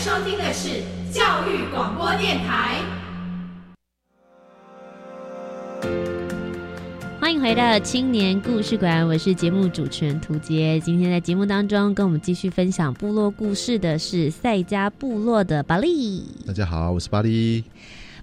[0.00, 0.80] 收听的是
[1.12, 2.82] 教育广播电台。
[7.20, 10.80] 欢迎回到青年故事馆，我是节目主持人涂杰。
[10.80, 16.24] 今天在节目当中，跟我们继续分享部落故事的是赛加部落的巴利。
[16.46, 17.62] 大家好，我是巴利。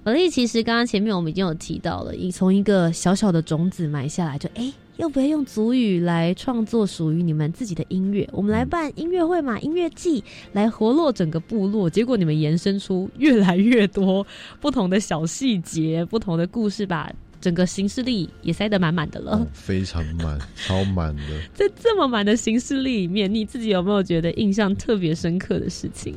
[0.03, 8.27] 巴利其实刚刚前面我们已经有提到了，你从一个小小的种子埋下来，就哎，要不要用族语来创作属于你们自己的音乐？
[8.31, 11.89] 我们来办音乐会嘛，音乐季来活络整个部落。
[11.89, 14.25] 结果你们延伸出越来越多
[14.59, 17.11] 不同的小细节、不同的故事吧。
[17.39, 21.23] 整个行事历也塞得满满的了，哦、 非常满，超满的。
[21.53, 26.13] 在这么满的行事历里面，你自己有没有觉得印象特别深刻的事情？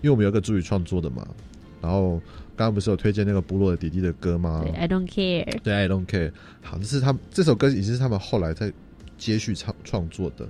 [0.00, 1.28] 因为我们有个助语创作的嘛，
[1.82, 2.12] 然后
[2.56, 4.62] 刚刚不是有推荐那个部落的弟弟的歌吗？
[4.64, 5.60] 对，I don't care。
[5.62, 6.32] 对，I don't care。
[6.62, 8.72] 好，这是他们这首歌已经是他们后来在
[9.18, 10.48] 接续创创作的。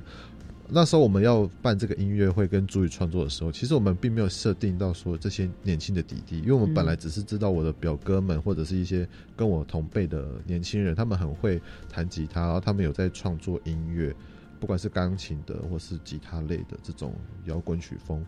[0.74, 14.14] 那时候我们要办这个音乐会跟主语创作的时候，其实我们并没有设定到说这些年轻的弟弟，因为我们本来只是知道我的表哥们或者是一些跟我同辈的年轻人，他们很会弹吉他，然后他们有在创作音乐，
[14.58, 17.12] 不管是钢琴的或是吉他类的这种
[17.44, 18.24] 摇滚曲风，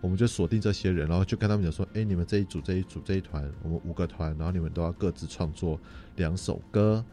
[0.00, 5.78] 我们就锁定这些人，然后就跟他们讲说：，哎，你们这一组、这一组、这一团，我们五个团，然后你们都要各自创作
[6.16, 7.04] 两首歌。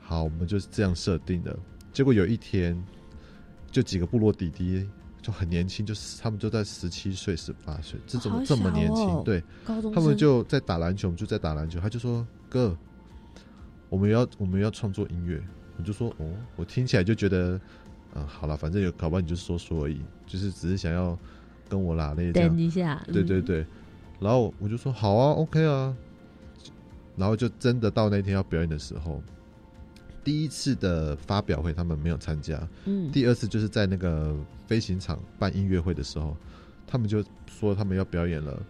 [0.00, 1.56] 好，我们就是这样设定的。
[1.92, 2.80] 结果有一天。
[3.72, 4.84] 就几个部落弟弟
[5.22, 11.78] 就很年轻，就是他们就在十七岁、十八岁，这怎么这么年轻，哦、对，他们就在打篮球，我们就在打篮球。
[11.78, 12.76] 他就说：“哥，
[13.88, 15.40] 我们要我们要创作音乐。”
[15.78, 17.60] 我就说：“哦，我听起来就觉得，
[18.16, 21.16] 嗯，好了，反正有搞不好你就说说而已，就是只是想要
[21.70, 23.64] 跟我拉类这样。”等一下，对对对，
[24.18, 25.96] 然后我就说：“好啊，OK 啊。”
[27.16, 29.22] 然后就真的到那天要表演的时候。
[30.22, 32.68] 第一次的发表会，他们没有参加。
[32.84, 36.36] 嗯，第二次就是在那个飞行场办音乐会的时候，
[36.86, 38.62] 他们就说他们要表演了。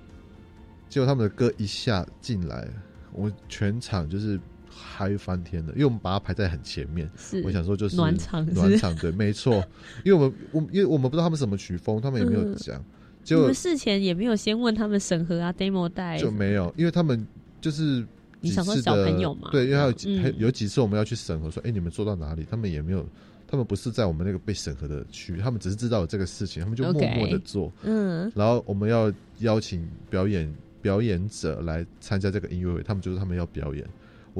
[0.88, 2.68] 结果他们的歌一下进来，
[3.12, 4.38] 我全场就是
[4.80, 7.10] 嗨翻天了，因为我们把它排在很前面。
[7.16, 9.62] 是，我想说就是暖场，暖场对， 没错。
[10.04, 12.82] 因为我们我因为我们不知道他们什么曲风，他们也没有讲。
[13.22, 17.26] 结果你们事前也没有先问他们审核啊，demo 带就没有，因为他们
[17.60, 18.06] 就是。
[18.42, 19.50] 你想说小朋友嘛？
[19.52, 19.90] 对，因为还有
[20.22, 22.46] 还、嗯、有几次我们要去审核，说，哎、欸，你们做到哪里？
[22.50, 23.06] 他们也没有，
[23.46, 27.68] 他们不是在我们那个被审核的区域，他们只是知道有这个事情，他们就默默的做。
[27.68, 33.86] Okay, 嗯，然后我们要邀请表演表演者来参加这个音乐会，他们就是他们要表演。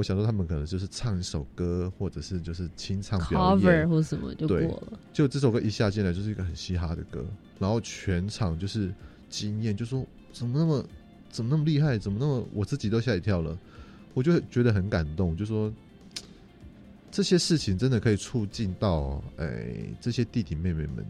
[0.00, 4.98] 我想说，他们可能就是唱一首歌，或者是就是清唱表演或什么就过了。
[5.12, 7.22] 就这首歌一下进来就是一个很嘻哈的歌，
[7.58, 8.90] 然后全场就是
[9.28, 10.82] 惊艳，就说怎么那么
[11.28, 13.58] 怎么那么厉害，怎么那么我自己都吓一跳了。
[14.14, 15.70] 我就觉得很感动，就说
[17.10, 19.66] 这些事情真的可以促进到，哎，
[20.00, 21.04] 这些弟弟妹妹们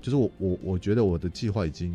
[0.00, 1.92] 就是我我我觉得我的计划已经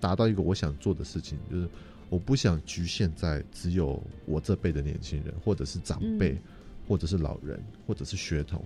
[0.00, 1.68] 达到一个我想做的事情，就是
[2.14, 6.42] 我不想局限在只有我这辈的年轻人，或者是长辈，嗯
[6.86, 8.64] 或者是老人，或者是学童，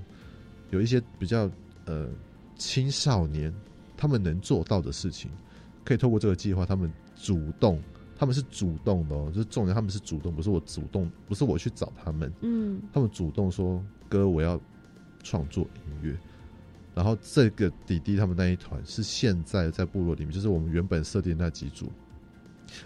[0.69, 1.51] 有一些比较
[1.87, 2.11] 呃
[2.57, 3.51] 青少年
[3.97, 5.31] 他们能做到的事情，
[5.83, 7.81] 可以透过这个计划，他们主动。
[8.19, 14.61] 他们是主动的哦，就是重点，他们是主动，不是我主动，不是我去找他们，嗯他们主动说：“哥，我要
[15.23, 16.19] 创作音乐。”
[16.97, 21.91] 然后这个弟弟他们那一团是现在在部落里面，就是我们原本设定那几组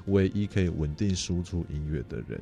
[0.07, 2.41] 唯一可以稳定输出音乐的人，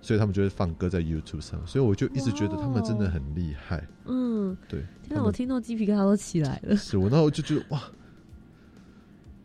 [0.00, 1.60] 所以他们就会放歌在 YouTube 上。
[1.66, 3.86] 所以我就一直觉得他们真的很厉害。
[4.06, 6.76] 嗯，对，天哪，我听到鸡皮疙瘩都起来了。
[6.76, 7.82] 是我那我就觉得哇。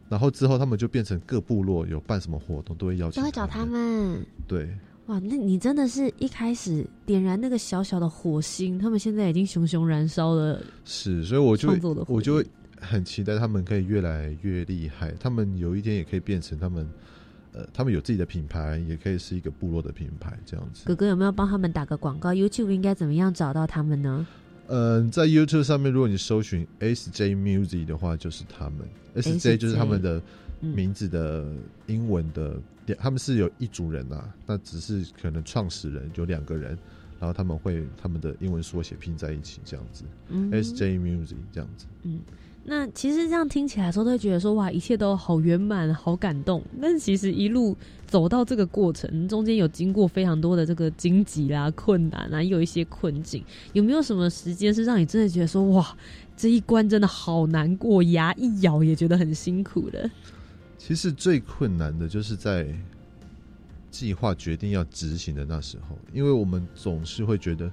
[0.07, 4.23] 然后之后他们就变成各部落有办什么活动都会邀请，都会找他们。
[4.47, 4.69] 对，
[5.07, 10.61] 哇，那你真的是一开始点燃那个小小的火星，他们现在已经熊熊燃烧了。
[10.83, 11.75] 是，所以我就
[12.07, 12.45] 我就会
[12.85, 16.87] 很期待他们可以越来越厉害，他们有一天也可以变成他们，
[17.53, 20.85] 呃，他们有自己的品牌，也可以是一个部落的品牌这样子。
[20.85, 24.25] 哥哥有没有帮他们打个广告？YouTube 应该怎么样找到他们呢？
[24.67, 28.79] 嗯、在 YouTube 上面，如果你搜寻 SJ Music 的话，就是他们
[29.15, 30.19] SJ 就是他们的
[30.61, 31.45] 嗯名字的
[31.85, 32.59] 英文的，
[32.97, 36.71] 他们是有一组人啊，那只是可能创始人有两个人，
[37.19, 41.85] 然后他们会他们的英文缩写拼在一起这样子、嗯 SJ Music 这样子。
[42.01, 42.19] 嗯，
[42.67, 46.63] 那其实这样听起来的时候，都会觉得说哇，一切都好圆满、好感动。
[46.81, 53.43] 但是其实一路走到这个过程中间，有经过非常多的这个荆棘啦、困难啊，也有一些困境。
[53.73, 55.95] 有没有什么时间是让你真的觉得说哇，
[56.35, 60.09] 这一关真的好难过，牙一咬也觉得很辛苦的？
[60.79, 62.67] 其实最困难的就是在
[63.91, 67.71] 计划决定要执行的那时候，因为我们总是会觉得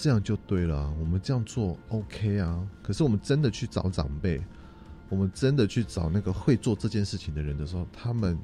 [0.00, 2.66] 这样就对了啊、我们这样做 OK 啊。
[2.82, 4.40] 可是我们真的去找长辈，
[5.10, 8.38] 我们真的去找那个会做这件事情的人的时候，他们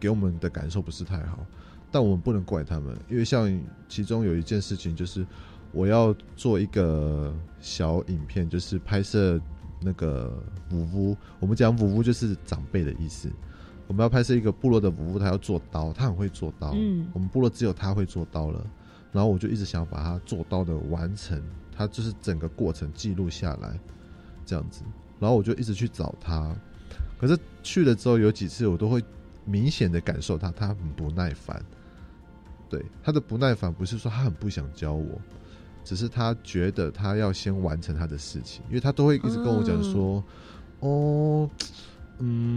[0.00, 1.44] 给我们的感受不是太好。
[1.90, 5.26] 但我们不能怪他们，因为像其中有一件事情，就是
[5.70, 9.38] 我要做一个小影片，就是拍摄
[9.82, 11.16] 那个舞夫。
[11.38, 13.30] 我们讲舞夫就是长辈的意思。
[13.86, 16.72] 我们要拍摄一个部落的舞夫，他要做刀，他很会做刀。
[16.74, 18.66] 嗯我们部落只有他会做刀了。
[19.16, 21.42] 然后我就一直想把他做到的完成，
[21.74, 23.80] 他就是整个过程记录下来，
[24.44, 24.82] 这样子。
[25.18, 26.54] 然后我就一直去找他，
[27.18, 29.02] 可是去了之后有几次我都会
[29.46, 31.64] 明显的感受他他很不耐烦。
[32.68, 35.18] 对他的不耐烦不是说他很不想教我，
[35.82, 40.22] 只是他觉得他要先完成他的事情，因为他都会一直跟我讲说
[40.80, 41.48] ：“哦，
[42.18, 42.55] 嗯，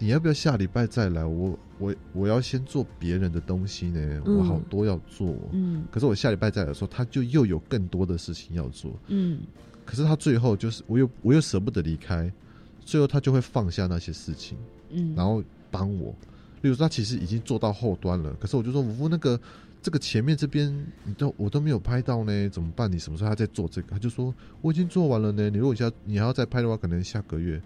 [0.00, 1.22] 你要不要下礼拜再来？
[1.24, 5.36] 我我我要先做别人的东西呢，嗯我好多要做。
[5.52, 8.98] 嗯可是我下礼拜再来的时候，他就又有更多的事情要做。
[9.08, 9.40] 嗯
[9.84, 12.32] 可是他最后就是我又我又舍不得离开，
[12.80, 14.56] 最后他就会放下那些事情，
[14.88, 16.14] 嗯，然后帮我。
[16.62, 19.38] 例如说，他其实已经做到后端了，可是我就说，五夫那个
[19.82, 22.90] 这个前面这边你都我都没有拍到呢，怎么办？
[22.90, 23.88] 你什么时候还在做这个？
[23.90, 25.50] 他就说我已经做完了呢。
[25.50, 27.60] 你如果下你还要再拍的话，可能下个月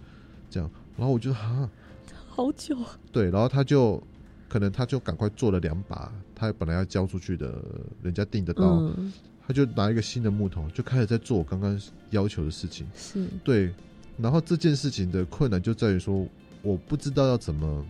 [0.49, 0.69] 这样。
[0.97, 1.69] 然后我就哈，
[2.35, 2.77] 好久，
[3.13, 4.03] 对，然后他就
[4.49, 7.63] 可能他就赶快做了两把他本来要交出去的
[8.03, 9.13] 人家订的刀，嗯，
[9.47, 12.85] 他就拿一个新的木头，就开始在做我刚刚要求的事情。
[12.93, 13.73] 是，对，
[14.17, 16.27] 然后这件事情的困难就在于说，
[16.61, 17.85] 我不知道要怎么，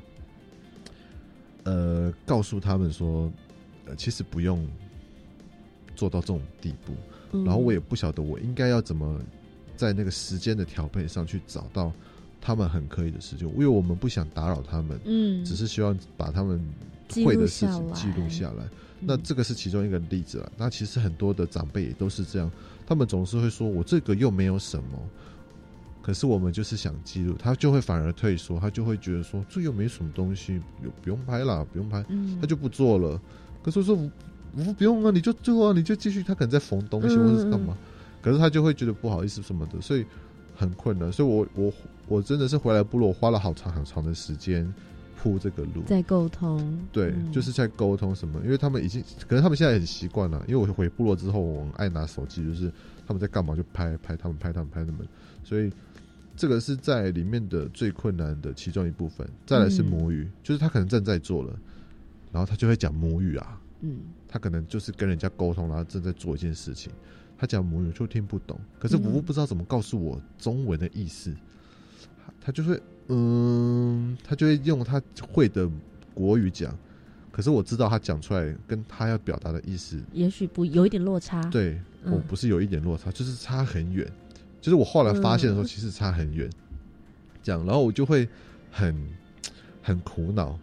[1.63, 3.31] 呃，告诉他们说，
[3.87, 4.63] 呃，其实不用
[5.95, 6.93] 做到这种地步。
[7.31, 9.19] 嗯然后我也不晓得我应该要怎么
[9.75, 11.91] 在那个时间的调配上去找到
[12.45, 16.61] 他们很可以的事情，因为我们不想打扰他们，嗯，只是希望把他们
[17.25, 18.63] 会的事情记录下来。
[18.65, 18.69] 嗯
[19.07, 20.51] 那这个是其中一个例子了。
[20.57, 22.49] 那其实很多的长辈也都是这样，
[22.87, 24.97] 他们总是会说：“我这个又没有什么。”
[26.01, 33.21] 可是我们就是想记录，他就会反而退缩，他就会觉得说：“这又没什么东西，有不用拍啦，不用拍。”嗯他就不做了。
[33.61, 33.93] 可是我说
[34.55, 37.77] ：“我我不用啊，你就做啊，你就继续。”他可能在缝东西嗯或者是干嘛，
[38.21, 40.05] 可是他就会觉得不好意思什么的，所以
[40.55, 41.11] 很困难。
[41.11, 41.73] 所以我我
[42.07, 44.71] 我真的是回来部落花了好长好长的时间
[45.17, 45.81] 铺这个路。
[45.85, 47.31] 在沟通，对，嗯。
[47.31, 50.43] 就是在沟通什么，因为他们已经，可能他们现在很习惯了。
[50.47, 52.71] 因为我回部落之后，我很爱拿手机，就是
[53.07, 55.07] 他们在干嘛就拍拍他们，拍他们，拍他们，
[55.43, 55.71] 所以
[56.35, 59.27] 这个是在里面的最困难的其中一部分。
[59.45, 59.85] 再来是嗯。
[59.85, 61.59] 母语，就是他可能正在做了，
[62.31, 63.97] 然后他就会讲母语啊，嗯。
[64.27, 66.91] 他可能就是跟人家沟通，然后正在做一件事情，
[67.37, 69.11] 他讲母语就听不懂，可是嗯。
[69.13, 71.33] 我不知道怎么告诉我中文的意思，
[72.41, 75.01] 他就会嗯，他就会用他
[75.31, 75.69] 会的
[76.13, 76.77] 国语讲，
[77.31, 84.09] 可是我知道他讲出来跟他要表达的意思，也许不有一点落差，，对嗯我不是有一点落差，就是差很远。
[84.61, 86.49] 就是我后来发现的时候，嗯其实差很远。
[87.43, 88.27] 这样，然后我就会
[88.71, 88.95] 很
[89.83, 90.57] 很苦恼，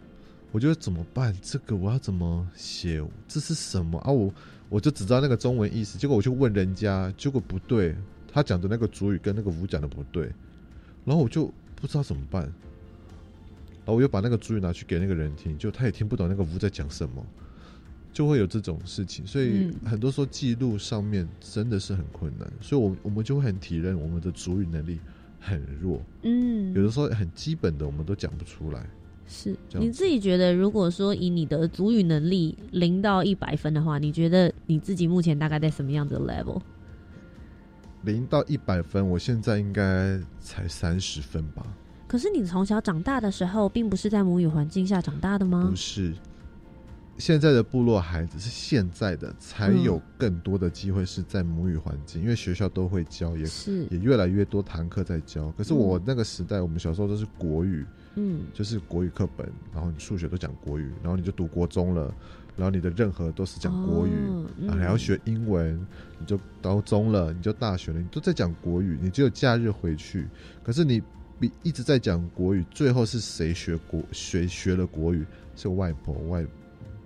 [0.51, 1.33] 我觉得怎么办？
[1.41, 3.01] 这个我要怎么写？
[3.25, 4.11] 这是什么啊？
[4.11, 4.33] 我
[4.67, 7.95] 我就只知道那个中文意思，结果我去问人家，结果不对，
[8.27, 10.29] 他讲的那个主语跟那个吴讲的不对，
[11.05, 17.25] 然后我就不知道怎么办，然后我又把那个主语拿去给那个人听，就他也听不懂那个吴在讲什么。
[18.13, 24.99] 就会有这种事情，所以很多时候记录上面真的是很困难，所以，我我们就会很体认我们的主语能力
[25.39, 28.87] 很弱，嗯，有的时候很基本的我们都讲不出来。
[29.25, 36.61] 是你自己觉得，如果说以你的主语能力零到一百分的话，你觉得你自己目前大概在什么样的 level？
[38.03, 41.65] 零到一百分，我现在应该才三十分吧。
[42.07, 45.67] 可是你从小长大的时候，并不是在母语环境下长大的吗？
[45.69, 46.13] 不是。
[47.19, 55.51] 现在的部落孩子是现在的才有更多的机会是在母语环境，因为学校都会教，也是也越来越多堂课在教。
[55.51, 57.85] 可是我那个时代，我们小时候都是国语，
[58.15, 62.11] 嗯，就是国语课本，然后你数学都讲国语，然后你就读国中了，
[62.55, 64.11] 然后你的任何都是讲国语，
[64.69, 65.79] 还要学英文，
[66.19, 70.27] 你就高中了，你就大学了，你都在讲国语，你只有假日回去。
[70.63, 71.01] 可是你
[71.39, 75.25] 比一直在讲国语，最后是谁学国学学了国语？
[75.55, 76.45] 是外婆外。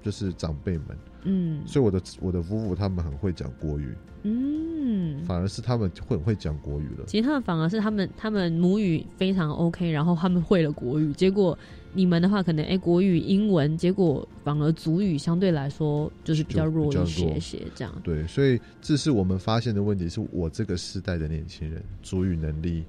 [0.04, 3.94] 就是长辈们，嗯，所以我的我的夫妇他们很会讲国语，
[4.24, 7.04] 嗯，反而是他们会很会讲国语了。
[7.08, 11.58] 其实他们反而是他们他们母语非常 OK，然后他们会了国语，结果
[11.98, 18.02] 你们的话可能哎国语英文，结果反而族语相对来说就是比较弱一些些这样。
[18.04, 22.84] 对，所以这是我们发现的问题，是我这个时代的年轻人族语能力。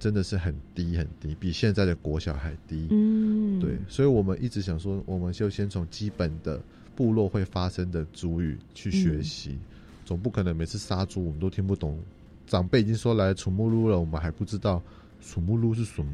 [0.00, 2.86] 真的是很低很低，比现在的国小还低。
[2.92, 6.62] 嗯，对，所以我们一直想说，我们就先从基本的
[6.94, 9.58] 部落会发生的主语去学习，
[10.04, 11.98] 总不可能每次杀猪我们都听不懂。
[12.46, 14.80] 长辈已经说来楚木噜了，我们还不知道
[15.20, 16.12] 楚木噜是什么。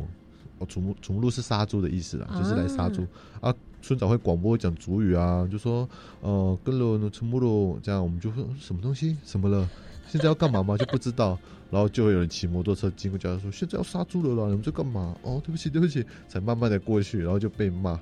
[0.59, 3.07] 哦，楚木楚木噜是杀猪的意思啦，就是来杀猪
[3.40, 3.55] 啊。
[3.82, 5.86] 村长会广播讲主语啊，就说
[6.22, 9.68] 呃，跟了楚木噜这样，我们就说什么东西什么了。
[10.09, 10.74] 现在要干嘛吗？
[10.78, 11.38] 就不知道，
[11.70, 17.98] 然后就会有人骑摩托车经过家说：“现在要杀猪了啦，你们在干嘛？”哦，对不起，对不起，才慢慢的过去，然后就被骂。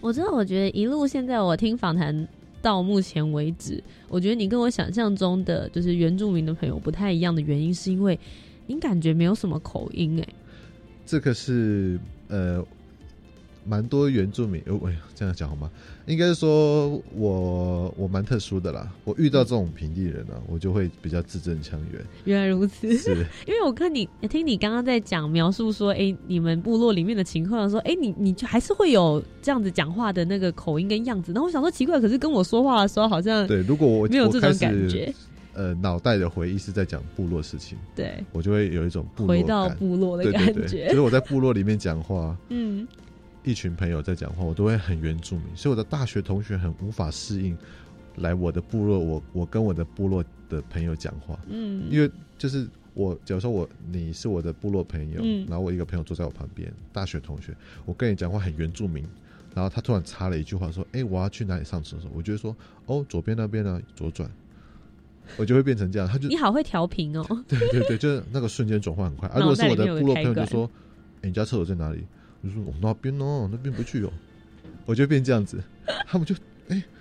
[0.00, 2.26] 我知道，我觉得一路现在我听访谈
[2.62, 8.18] 到目前为止，我觉得你跟我想象中的就是原住民的朋友不太一样的原因，是因为
[8.68, 10.28] 你感觉没有什么口音哎。
[11.06, 11.98] 这个是
[12.28, 12.64] 呃。
[13.66, 15.70] 蛮多原住民，哎呀，这样讲好吗？
[16.04, 18.92] 应该是说我我蛮特殊的啦。
[19.04, 22.04] 我遇到这种平地人呢，我就会比较字正腔圆。
[22.24, 31.32] 原来如此，是因为我看你听你刚刚在讲描述说，哎，你们部落里面的情况，说，哎，你你就还是会有这样子讲话的那个口音跟样子。
[31.32, 35.10] 然后我想说奇怪，可是跟我说话的时候好像对，如果我没有这种感觉，
[35.54, 40.88] 呃，脑袋的回忆是在讲部落事情，对我就会有一种回到部落的感觉。
[40.88, 42.86] 就是我在部落里面讲话， 嗯。
[43.46, 47.54] 一群朋友在讲话，我都会很原住民，所以我的大学同学很无法适应
[48.16, 59.06] 来我的部落，我我跟我的部落的朋友讲话，嗯，因为就是我，假如说我你是我的部落朋友，嗯，然后我一个朋友坐在我旁边，大学同学，我跟你讲话很原住民，
[59.54, 62.10] 然后他突然插了一句话说，哎，我要去哪里上厕所？
[62.14, 64.30] 我就说，哦，左边那边呢，左转，
[65.36, 70.70] 我就会变成这样，他就你好会调频哦， 对对对，就是那个瞬间转换很快，啊如果是我的部落朋友就说，
[71.22, 72.04] 哎，你家厕所在哪里？
[72.42, 74.12] 我就说我们那边哦，那边不去哦，
[74.84, 75.62] 我就变这样子，
[76.06, 76.34] 他们就
[76.68, 76.93] 哎，我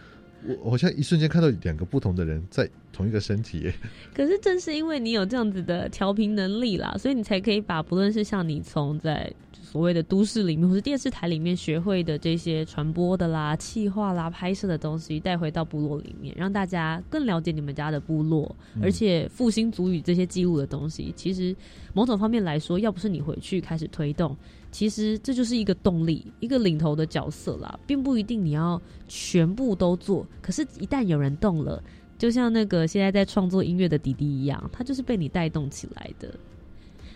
[0.62, 3.72] 我好像一瞬间看到两个不同的人在同一个身体。
[4.14, 21.56] 可是正是因为你有这样子的调频能力啦，所以你才可以把不论是像你从在所谓的都市里面或是电视台里面学会的这些传播的啦、气化啦、拍摄的东西带回到部落里面，让大家更了解你们家的部落，而且复兴族语这些记录的东西，其实
[21.94, 24.36] 某种方面来说，要不是你回去开始推动。
[24.74, 30.28] 其实这就是一个动力，一个领头的角色啦，并不一定你要全部都做。
[30.42, 31.82] 可是，一旦有人动了，
[32.18, 36.34] 就像那个现在在创作音乐的弟弟一样，他就是被你带动起来的。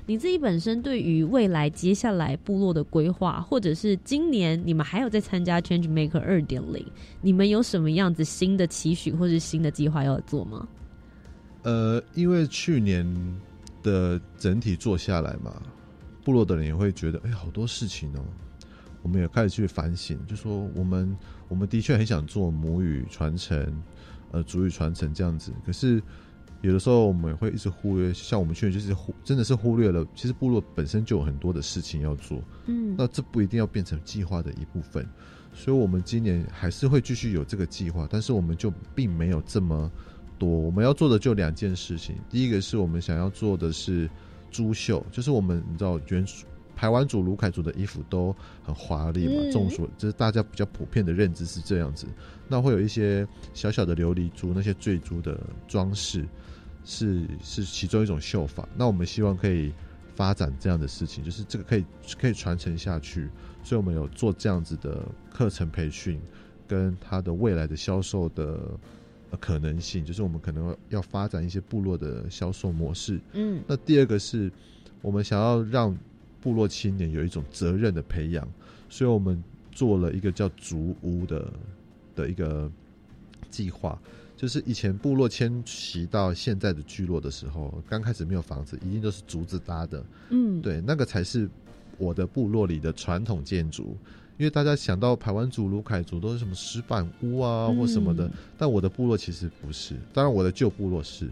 [0.05, 6.86] 你自己本身对于未来接下来部落的规划，或者是今年你们还有在参加 Change Maker 二点零，
[7.22, 10.68] 你们有什么样子新的期许或者新的计划要做吗？
[11.64, 13.03] 呃，因为去年
[13.82, 15.60] 的整体做下来嘛。
[16.28, 18.19] 部落的人也会觉得，哎，好多事情哦。
[19.01, 21.15] 我们也开始去反省，就说我们
[21.47, 23.82] 我们的确很想做母语传承，
[24.32, 25.53] 呃，主语传承这样子。
[25.65, 26.03] 可是
[26.59, 32.43] 有的时候我们会一直忽略，像我们去年就是忽真的是忽略了，其实部落本身就有很多的事情要做。
[32.65, 35.07] 嗯，那这不一定要变成计划的一部分。
[35.53, 39.89] 所以，我们今年还是会继续有这个计划，但是我们就并没有这么
[40.38, 40.49] 多。
[40.49, 44.09] 我们要做的就两件事情，第一个是我们想要做的是。
[44.52, 46.26] 珠绣就是我们，你知道原
[46.76, 52.06] 排湾族、卢凯族的衣服都很华丽嘛，嗯众所就是大家比较普遍的认知是这样子。
[52.48, 56.24] 那会有一些小小的琉璃珠，那些坠珠的装饰
[56.86, 58.70] 是是其中一种绣法。
[58.76, 59.74] 那我们希望可以
[60.16, 61.84] 发展这样的事情，就是这个可以
[62.22, 63.28] 可以传承下去。
[63.64, 66.22] 所以我们有做这样子的课程培训，
[66.68, 68.80] 跟它的未来的销售的呃
[69.36, 73.19] 可能性，就是我们可能要发展一些部落的销售模式。
[73.34, 74.51] 嗯那第二个是
[75.01, 75.97] 我们想要让
[76.39, 78.47] 部落青年有一种责任的培养，
[78.89, 81.53] 所以我们做了一个叫竹屋的
[82.15, 82.71] 的一个
[83.49, 83.99] 计划。
[84.38, 90.05] 就是以前部落迁徙到现在的聚落的时候，刚开始没有房子，一定都是竹子搭的。
[90.30, 91.49] 嗯，对，那个才是
[91.97, 93.97] 我的部落里的传统建筑。
[94.38, 99.96] 因为大家想到排湾族、卢凯族都是什么石板屋啊或什么的，嗯但我的部落其实不是。
[100.14, 101.28] 当然，我的旧部落是，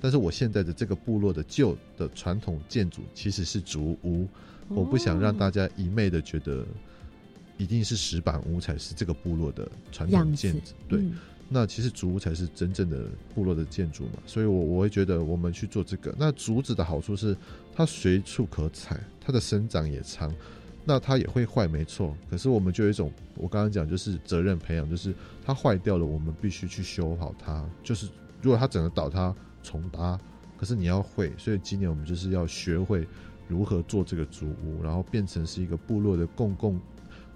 [0.00, 4.26] 但是我现在的这个部落的旧的传统建筑其实是竹屋。
[4.68, 6.66] 我不想让大家一昧的觉得
[7.56, 10.72] 一定是石板屋才是这个部落的传统建筑。
[10.88, 11.14] 对，嗯
[11.48, 16.14] 那其实竹屋才是真正的部落的建筑嘛，所以我我会觉得我们去做这个。
[16.18, 17.34] 那竹子的好处是
[17.74, 20.30] 它随处可采，它的生长也长，
[20.88, 22.16] 那它也会坏，没错。
[22.30, 25.12] 可是我们就有一种我刚刚讲就是责任培养，就是
[25.44, 27.62] 它坏掉了，我们必须去修好它。
[27.82, 28.08] 就是
[28.40, 30.18] 如果它整个倒塌重搭，
[30.56, 33.06] 可是你要会，所以今年我们就是要学会
[33.48, 36.80] 如何做这个主屋，然后变成是一个部落的共共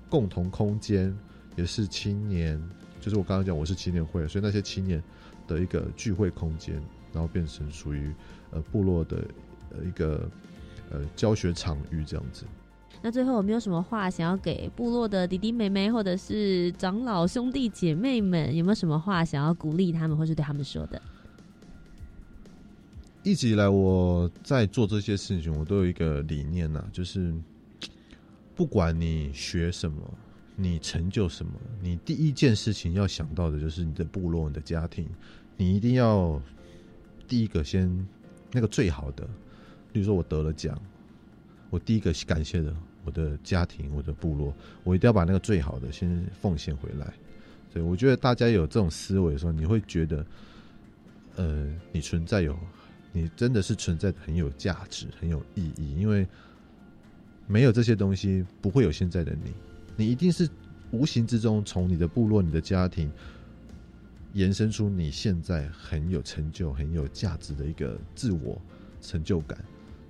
[0.09, 1.15] 共同空间，
[1.55, 2.59] 也是青年。
[3.03, 5.03] 就是我刚刚讲，我是青年会，所以那些青年
[5.47, 6.75] 的一个聚会空间，
[7.13, 8.15] 然后变成属于
[8.51, 9.23] 呃部落的
[9.73, 10.27] 呃一个
[10.91, 12.47] 呃教学场域这样子。
[13.03, 21.03] 那最后有没有什么话想要给部落的弟弟妹妹，或者是长老兄弟姐妹们，有没有什么话想要鼓励他们，或是对他们说的？
[23.25, 27.33] 一直以来我在做这些事情，我都有一个理念呐、就是
[28.55, 30.03] 不管你学什么，
[30.57, 35.09] 你成就什么，你第一件事情要想到的就是你的部落、你的家庭，
[35.57, 36.41] 你一定要
[37.27, 38.07] 第一个先
[38.53, 39.29] 那个最好的。
[39.93, 40.77] 比如说我得了奖，
[41.71, 42.75] 我第一个感谢的
[43.05, 47.13] 我的家庭、我的部落，我一定要把那个最好的先奉献回来。
[47.73, 50.27] 对，我觉得大家有这种思维的时候，你会觉得，
[51.37, 52.57] 呃，你存在有，
[53.13, 56.27] 你真的是存在的很有价值、很有意义，因为
[57.47, 59.53] 没有这些东西，不会有现在的你。
[59.97, 60.49] 你一定是
[60.91, 63.11] 无形之中从你的部落、你的家庭
[64.35, 68.61] 延伸出你现在很有成就、很有价值的一个自我
[69.01, 69.59] 成就感。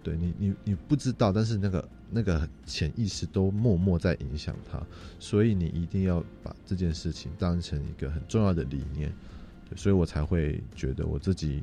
[0.03, 4.81] 对你，你你不知道，但是那个那个潜意识都默默在影响他，
[5.19, 9.13] 所以你一定要把这件事情当成一个很重要的理念。
[9.75, 11.63] 所以我才会觉得我自己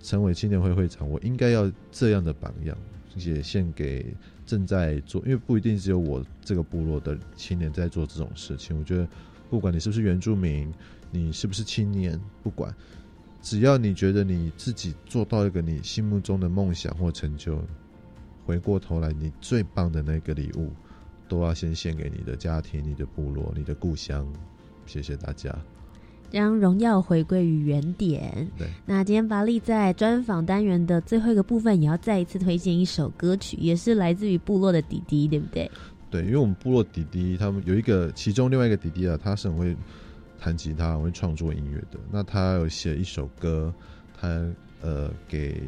[0.00, 2.78] 成为青年会会长，我应该要这样的榜样，
[3.16, 4.14] 也献给
[4.46, 8.78] 正在做，因为不一定只有我这个部落的青年在做这种事情。
[8.78, 9.08] 我觉得，
[9.48, 10.72] 不管你是不是原住民，
[11.10, 12.72] 你是不是青年，不管，
[13.42, 17.58] 只要你觉得你自己做到一个你心目中的梦想或成就，
[18.44, 20.70] 回过头来，你最棒的那个礼物，
[21.28, 24.26] 都要先献给你的家庭、你的部落、你的故乡。
[24.86, 25.54] 谢谢大家。
[26.30, 28.48] 将荣耀回归于原点。
[28.56, 35.68] 对，那今天巴力在专访单元的最后一个部分，也要再一次推荐一首歌曲，也是来自于部落的弟弟，对不对？
[36.08, 39.76] 对，因为我们部落弟弟他们有一个，其中另外一个弟弟啊，他是很会
[40.40, 42.00] 弹吉他、很会创作音乐的。
[42.10, 43.72] 那他有写一首歌，
[44.18, 44.28] 他
[44.80, 45.62] 呃给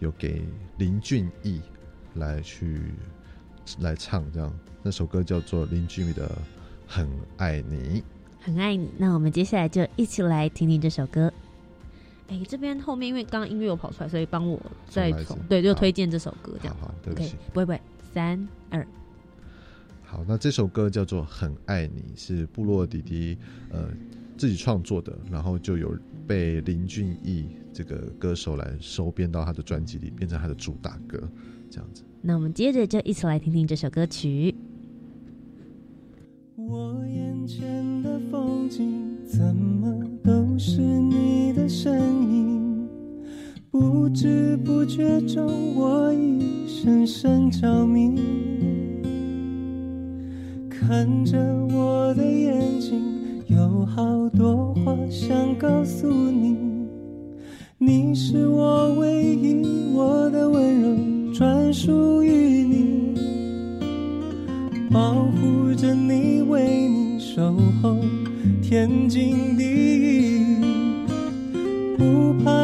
[0.00, 0.42] 有给
[0.78, 1.60] 林俊逸
[2.14, 2.80] 来去
[3.80, 4.52] 来唱，这样
[4.82, 6.26] 那首歌叫做林俊逸的
[6.86, 8.00] 《很爱你》。
[8.40, 8.88] 很爱你。
[8.96, 11.30] 那我们接下来就一起来听听这首歌。
[12.28, 16.76] 哎，这边后面因为刚刚音乐有跑出来，所以帮我再从对，就推荐这首歌这样。
[16.80, 17.36] 好好，对不 OK，起。
[17.52, 17.80] 不会不会，
[18.12, 18.86] 三二
[20.10, 23.36] 好，那这首歌叫做《很爱你》，是部落弟弟
[23.70, 23.90] 呃
[24.38, 25.94] 自己创作的，然后就有
[26.26, 27.44] 被林俊逸
[27.74, 31.20] 这个歌手来收编到他的专辑里，变成他的主打歌，
[31.68, 32.02] 这样子。
[32.22, 34.54] 那我们接着就一起来听听这首歌曲。
[36.56, 42.88] 我眼前的风景怎么都是你的身影？
[43.70, 48.77] 不知不觉中，我已深深着迷。
[50.88, 51.38] 看着
[51.70, 52.98] 我的眼睛，
[53.48, 56.56] 有好多话想告诉你。
[57.76, 63.14] 你是我唯一，我的温柔专属于你。
[64.90, 67.94] 保护着你，为你守候
[68.62, 70.56] 天经地义。
[71.98, 72.57] 不怕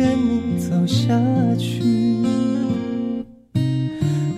[0.00, 1.14] 牵你走下
[1.58, 1.82] 去。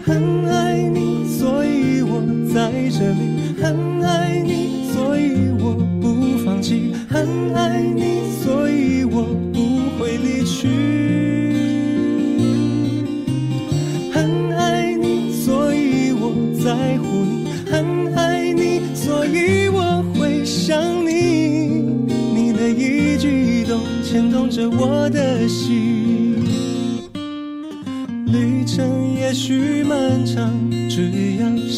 [0.04, 2.20] 很爱你，所以我
[2.52, 10.66] 在这里；很爱你，所以我不放弃；很爱你，所以我不会离去。
[14.12, 21.84] 很爱你，所以我在乎你；很爱你，所以我会想你。
[22.34, 25.08] 你的一举一动牵动着我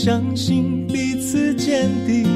[0.04, 2.26] 相信彼此坚定。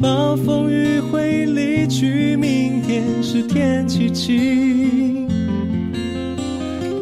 [0.00, 5.28] 暴风雨会离去，明天是天气晴。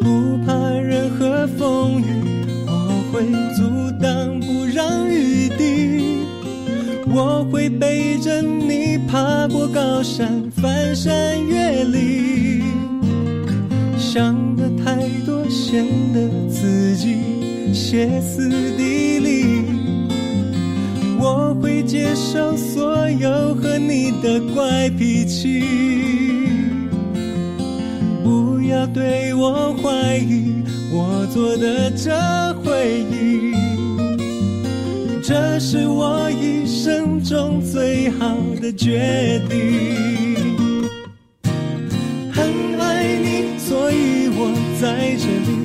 [0.01, 2.03] 不怕任何风雨，
[2.65, 3.23] 我会
[3.55, 3.63] 阻
[4.03, 6.25] 挡，不让雨滴。
[7.05, 12.63] 我会背着你爬过高山，翻山越岭。
[13.97, 17.15] 想的太多，显得自己
[17.73, 18.96] 歇斯底
[22.57, 25.63] 所有和你的怪脾气，
[28.23, 32.11] 不要对我怀疑我做的这
[32.63, 33.55] 回忆。
[35.23, 39.57] 这是我一生中最好的决定。
[42.31, 45.56] 很爱你，所以我在这里；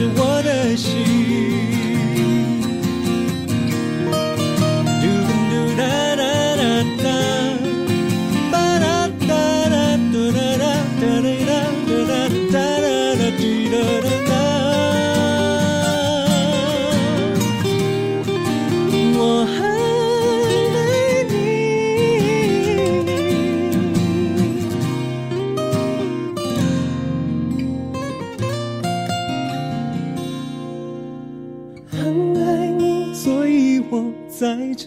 [0.00, 0.39] 牵动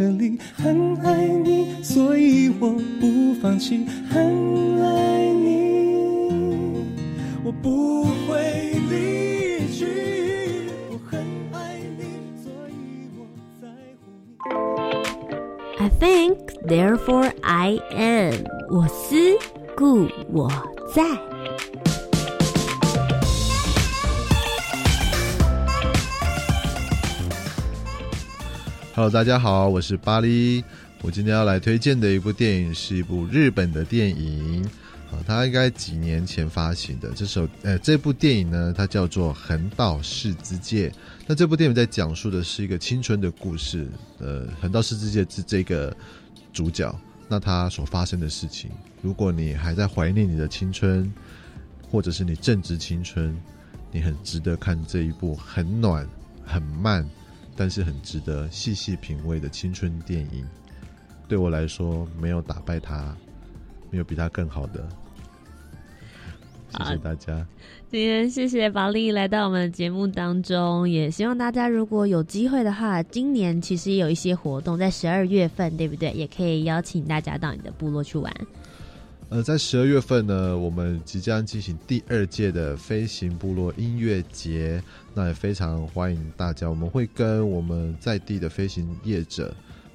[0.03, 6.35] 这里；很爱你，所以我不放弃；很爱你，
[7.45, 9.85] 我不会离去。
[10.91, 11.21] 我很
[11.53, 12.03] 爱你，
[12.43, 13.23] 所以我
[13.61, 13.69] 在
[14.01, 14.03] 乎
[14.49, 14.51] 你。
[15.79, 16.35] I think,
[16.67, 18.43] therefore I am。
[18.69, 19.15] 我思
[19.77, 20.51] 故我
[20.93, 21.32] 在。
[28.95, 30.63] Hello，大家好，我是巴黎。
[31.01, 34.63] 我今天要来推荐的一部电影是一部日本的电影，
[35.09, 37.09] 啊，它应该几年前发行的。
[37.15, 40.89] 这首呃，这部电影呢，它叫做《横道世之介》。
[41.25, 43.87] 那这部电影在讲述的是一个青春的故事，
[44.19, 45.91] 呃，横道世之介是这个
[46.53, 46.95] 主角，
[47.27, 48.69] 那他所发生的事情。
[49.01, 51.11] 如果你还在怀念你的青春，
[51.89, 53.35] 或者是你正值青春，
[53.91, 56.07] 你很值得看这一部很暖、
[56.45, 57.03] 很慢。
[57.55, 60.45] 但是很值得细细品味的青春电影，
[61.27, 63.15] 对我来说没有打败他，
[63.91, 64.87] 没有比他更好的。
[66.77, 67.45] 谢谢大家。
[67.91, 76.11] 今天谢谢宝丽来到我们的节目当中，也希望大家如果有机会的话，今年其实也有一些活动，在十二月份，对不对？
[76.13, 78.33] 也可以邀请大家到你的部落去玩。
[79.29, 84.83] 呃，在十二月份呢，我们即将进行第二届的飞行部落音乐节，
[85.15, 86.69] 那也非常欢迎大家。
[86.69, 89.51] 我们会跟我们在地的飞行业者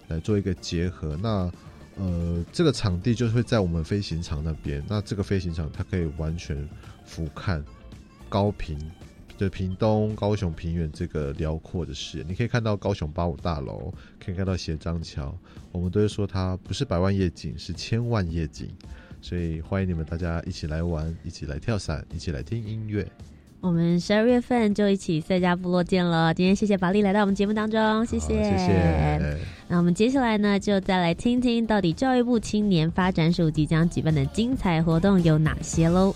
[0.09, 1.17] 来做一个结合。
[1.23, 1.51] 那
[1.95, 4.83] 呃，这个场地就是会在我们飞行场那边。
[4.89, 6.69] 那这个飞行场它可以完全
[7.05, 7.63] 俯瞰
[8.29, 8.77] 高平，
[9.37, 12.25] 就屏东、高雄平原这个辽阔的视野。
[12.27, 15.33] 你可以看到高雄八五大楼，可以看到斜张桥。
[15.71, 18.69] 我们都会说它不是百万夜景，是千万夜景。
[19.21, 23.07] 所以欢迎你们大家一起来玩，一起来跳伞，一起来听音乐。
[23.61, 26.33] 我们十二月份就一起赛家部落见了。
[26.33, 29.39] 今天谢谢法力来到我们节目当中，谢谢，谢谢。
[29.67, 36.15] 那我们接下来呢，就再来听听到底教育部青年发展署即将举办的精彩活动有哪些喽。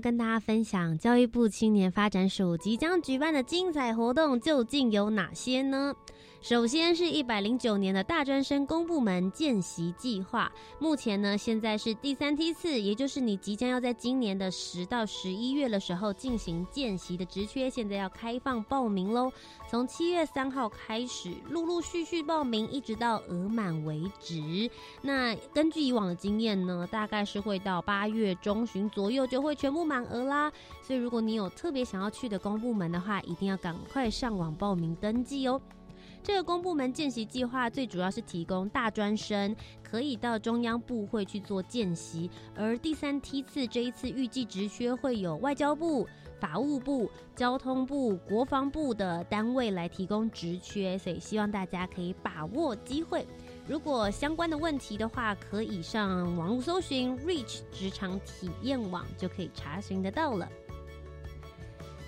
[0.00, 5.94] 跟大家分享教育部青年发展署即将举办的精彩活动究竟有哪些呢？
[6.40, 19.32] 首先是一百零九年的大专生公部门见习计划，目前呢现在是第三梯次，也就是你即将要在今年的十到十一月的时候进行见习的职缺，现在要开放报名喽。
[19.68, 24.70] 从七月三号开始，陆陆续续报名，一直到额满为止。
[25.02, 30.50] 那根据以往的经验呢，大概是会到八月中旬左右就会全部满额啦。
[30.82, 35.60] 所以如果你有特别想要去的公部门的话，一定要赶快上网报名登记哦。
[36.28, 46.06] 这个公部门见习计划最主要是提供大专生可以到中央部会去做见习，而第三梯次这一次预计职缺会有外交部、
[46.38, 53.26] 法务部、交通部、国防部的单位来提供职缺，所以希望大家可以把握机会。
[53.66, 60.46] 如果相关的问题的话，可以上网络搜寻 Reach 职场体验网就可以查询得到了。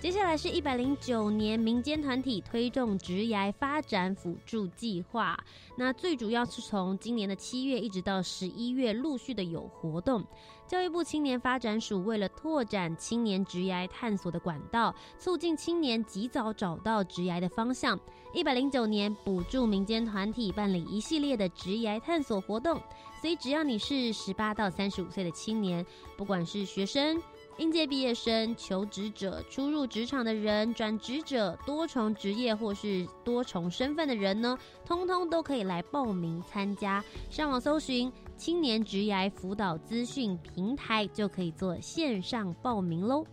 [0.01, 5.37] 接下来是一百零九年民间团体推动职涯发展辅助计划，
[5.77, 10.25] 那最主要是从今年的七月一直到十一月陆续的有活动。
[10.67, 17.99] 教育部青年发展署为了拓展青年职涯探索的管道，促进青年及早找到职涯的方向，
[18.33, 22.81] 一百零九年补助民间团体办理一系列的职涯探索活动。
[23.21, 25.85] 所以只要你是十八到三十五岁的青年，
[26.17, 27.21] 不管是学生。
[27.61, 37.05] 应届毕业生、求职者、初入职场的人、转职者、多重职业或是多重身份的人呢，通通都可以来报名参加。
[37.29, 43.23] 上网搜寻“青年职涯辅导资讯平台”，就可以做线上报名喽。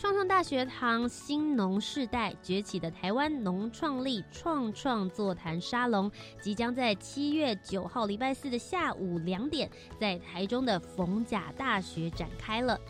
[0.00, 12.80] 创创大学堂新农世代崛起的台湾农创力创创座谈沙龙，即将在七月九号礼拜四的下午两点，在台中的逢甲大学展开了。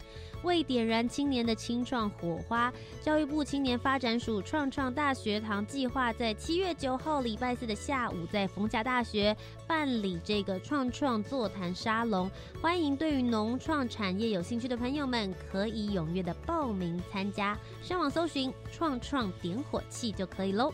[0.43, 2.73] 为点燃青年的青创火花，
[3.03, 9.37] 教育部青年发展署创创大学堂计划在七月九号礼拜四的下午，在逢甲大学
[9.67, 12.31] 办理这个创创座谈沙龙，
[12.61, 20.73] 欢迎对于农创产业有兴趣的朋友们可以踊跃的报名参加，上网搜寻“创创点火器”就可以喽。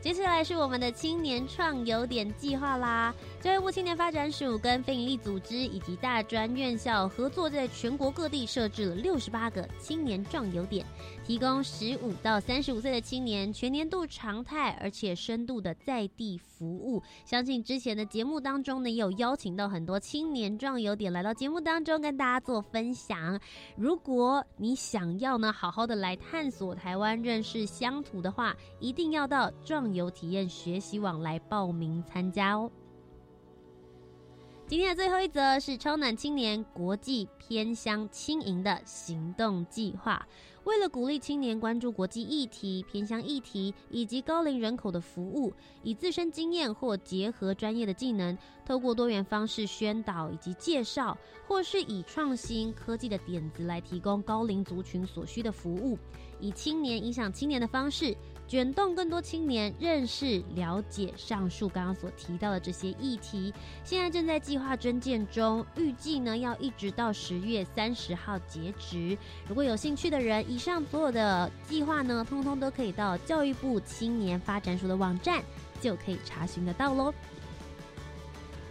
[0.00, 3.14] 接下来是我们的青年创有点计划啦。
[3.42, 10.86] 教育部青年发展署跟非营利组织以及大专院校合作，在全国各地设置了六十八个青年壮游点，
[11.26, 17.02] 提供十五到三十五岁的青年全年度常态而且深度的在地服务。
[17.24, 23.40] 相信之前的节目当中呢，也有邀请到很多青年壮游点来到节目当中跟大家做分享。
[23.76, 29.92] 如果你想要呢，好好的来探索台湾、认识乡土的话，一定要到壮。
[29.92, 32.70] 游体验学习网来报名参加哦。
[34.72, 40.26] 今天的最后一则是超暖青年国际偏乡轻盈的行动计划。
[40.64, 45.52] 为了鼓励青年关注国际议题、偏乡议题以及高龄人口的服务，
[45.82, 55.98] 以自身经验或结合专业的技能，透过多元方式宣导以及介绍，或是以创新科技的点子来提供高龄族群所需的服务，
[56.40, 58.16] 以青年影响青年的方式。
[58.52, 63.50] 卷动更多青年认识、了解上述刚刚所提到的这些议题，
[63.82, 69.16] 现在正在计划征件中，预计呢要一直到十月三十号截止。
[69.48, 75.42] 如果有兴趣的人，以上所有的计划呢，通通都可以到教育部青年发展署的网站
[75.80, 77.10] 就可以查询得到喽。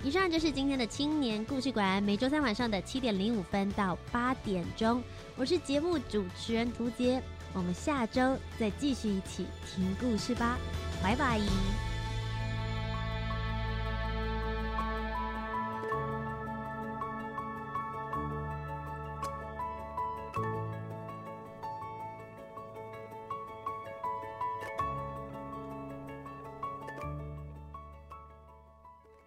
[0.04, 5.02] 以上就是今天的青年故事馆，每周三晚上的七点零五分到八点钟，
[5.36, 7.20] 我是节目主持人涂杰。
[7.54, 10.58] 我们下周再继续一起听故事吧，
[11.04, 11.91] 拜拜。